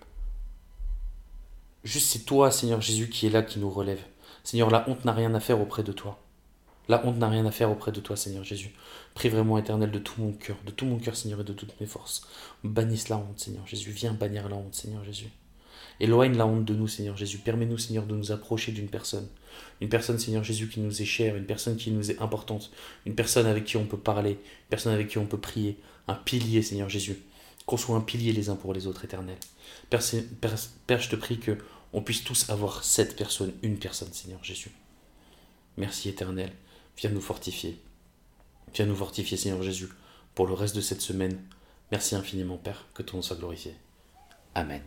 juste 1.85 2.09
c'est 2.11 2.25
toi, 2.25 2.51
Seigneur 2.51 2.81
Jésus, 2.81 3.09
qui 3.09 3.27
est 3.27 3.31
là, 3.31 3.43
qui 3.43 3.59
nous 3.59 3.71
relève. 3.71 4.01
Seigneur, 4.43 4.71
la 4.71 4.89
honte 4.89 5.05
n'a 5.05 5.13
rien 5.13 5.33
à 5.35 5.41
faire 5.41 5.61
auprès 5.61 5.83
de 5.83 5.93
toi. 5.93 6.24
La 6.89 7.05
honte 7.07 7.19
n'a 7.19 7.29
rien 7.29 7.47
à 7.47 7.51
faire 7.51 7.71
auprès 7.71 7.93
de 7.93 8.01
toi, 8.01 8.17
Seigneur 8.17 8.45
Jésus. 8.45 8.73
Prie 9.15 9.29
vraiment, 9.29 9.57
éternel, 9.59 9.91
de 9.91 9.99
tout 9.99 10.21
mon 10.21 10.33
cœur, 10.33 10.57
de 10.67 10.71
tout 10.71 10.85
mon 10.85 10.99
cœur, 10.99 11.17
Seigneur, 11.17 11.41
et 11.41 11.45
de 11.45 11.53
toutes 11.53 11.81
mes 11.81 11.87
forces. 11.87 12.27
Bannisse 12.63 13.09
la 13.09 13.17
honte, 13.17 13.39
Seigneur 13.39 13.67
Jésus. 13.67 13.91
Viens 13.91 14.13
bannir 14.13 14.49
la 14.49 14.57
honte, 14.57 14.75
Seigneur 14.75 15.03
Jésus. 15.05 15.31
Éloigne 16.01 16.37
la 16.37 16.47
honte 16.47 16.65
de 16.65 16.75
nous, 16.75 16.89
Seigneur 16.89 17.17
Jésus. 17.17 17.39
Permets-nous, 17.39 17.79
Seigneur, 17.79 18.05
de 18.05 18.15
nous 18.15 18.33
approcher 18.33 18.73
d'une 18.73 18.89
personne. 18.89 19.29
Une 19.81 19.89
personne, 19.89 20.19
Seigneur 20.19 20.45
Jésus, 20.45 20.69
qui 20.69 20.81
nous 20.81 21.01
est 21.01 21.07
chère, 21.07 21.37
une 21.37 21.47
personne 21.47 21.77
qui 21.77 21.91
nous 21.91 22.11
est 22.11 22.21
importante, 22.21 22.71
une 23.07 23.15
personne 23.15 23.47
avec 23.47 23.65
qui 23.65 23.77
on 23.77 23.87
peut 23.87 23.97
parler, 23.97 24.33
une 24.33 24.69
personne 24.71 24.93
avec 24.93 25.09
qui 25.09 25.19
on 25.19 25.27
peut 25.27 25.39
prier, 25.39 25.79
un 26.09 26.15
pilier, 26.15 26.63
Seigneur 26.63 26.89
Jésus. 26.89 27.23
Qu'on 27.65 27.77
soit 27.77 27.97
un 27.97 28.01
pilier 28.01 28.33
les 28.33 28.51
uns 28.51 28.57
pour 28.57 28.75
les 28.75 28.87
autres, 28.87 29.05
éternel. 29.05 29.39
Père, 29.89 30.01
je 31.01 31.09
te 31.09 31.17
prie 31.17 31.39
que 31.39 31.57
on 31.93 32.03
puisse 32.03 32.25
tous 32.25 32.51
avoir 32.51 32.83
cette 32.83 33.17
personne, 33.17 33.53
une 33.63 33.79
personne, 33.79 34.13
Seigneur 34.13 34.43
Jésus. 34.43 34.73
Merci, 35.77 36.09
éternel. 36.09 36.53
Viens 36.97 37.11
nous 37.11 37.21
fortifier. 37.21 37.81
Viens 38.75 38.87
nous 38.87 38.97
fortifier, 38.97 39.37
Seigneur 39.37 39.63
Jésus, 39.63 39.89
pour 40.35 40.47
le 40.47 40.55
reste 40.55 40.77
de 40.77 40.81
cette 40.81 41.01
semaine. 41.01 41.39
Merci 41.93 42.15
infiniment, 42.15 42.57
Père, 42.57 42.87
que 42.95 43.03
ton 43.03 43.19
nom 43.19 43.23
soit 43.23 43.37
glorifié. 43.37 43.75
Amen. 44.55 44.83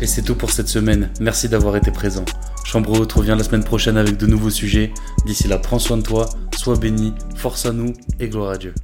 Et 0.00 0.06
c'est 0.06 0.22
tout 0.22 0.34
pour 0.34 0.50
cette 0.50 0.68
semaine. 0.68 1.12
Merci 1.20 1.48
d'avoir 1.48 1.76
été 1.76 1.92
présent. 1.92 2.24
Chambre 2.64 2.98
haute 2.98 3.12
revient 3.12 3.36
la 3.38 3.44
semaine 3.44 3.64
prochaine 3.64 3.96
avec 3.96 4.16
de 4.16 4.26
nouveaux 4.26 4.50
sujets. 4.50 4.92
D'ici 5.26 5.46
là, 5.46 5.58
prends 5.58 5.78
soin 5.78 5.96
de 5.96 6.02
toi, 6.02 6.28
sois 6.56 6.76
béni, 6.76 7.14
force 7.36 7.66
à 7.66 7.72
nous 7.72 7.92
et 8.18 8.28
gloire 8.28 8.50
à 8.50 8.58
Dieu. 8.58 8.74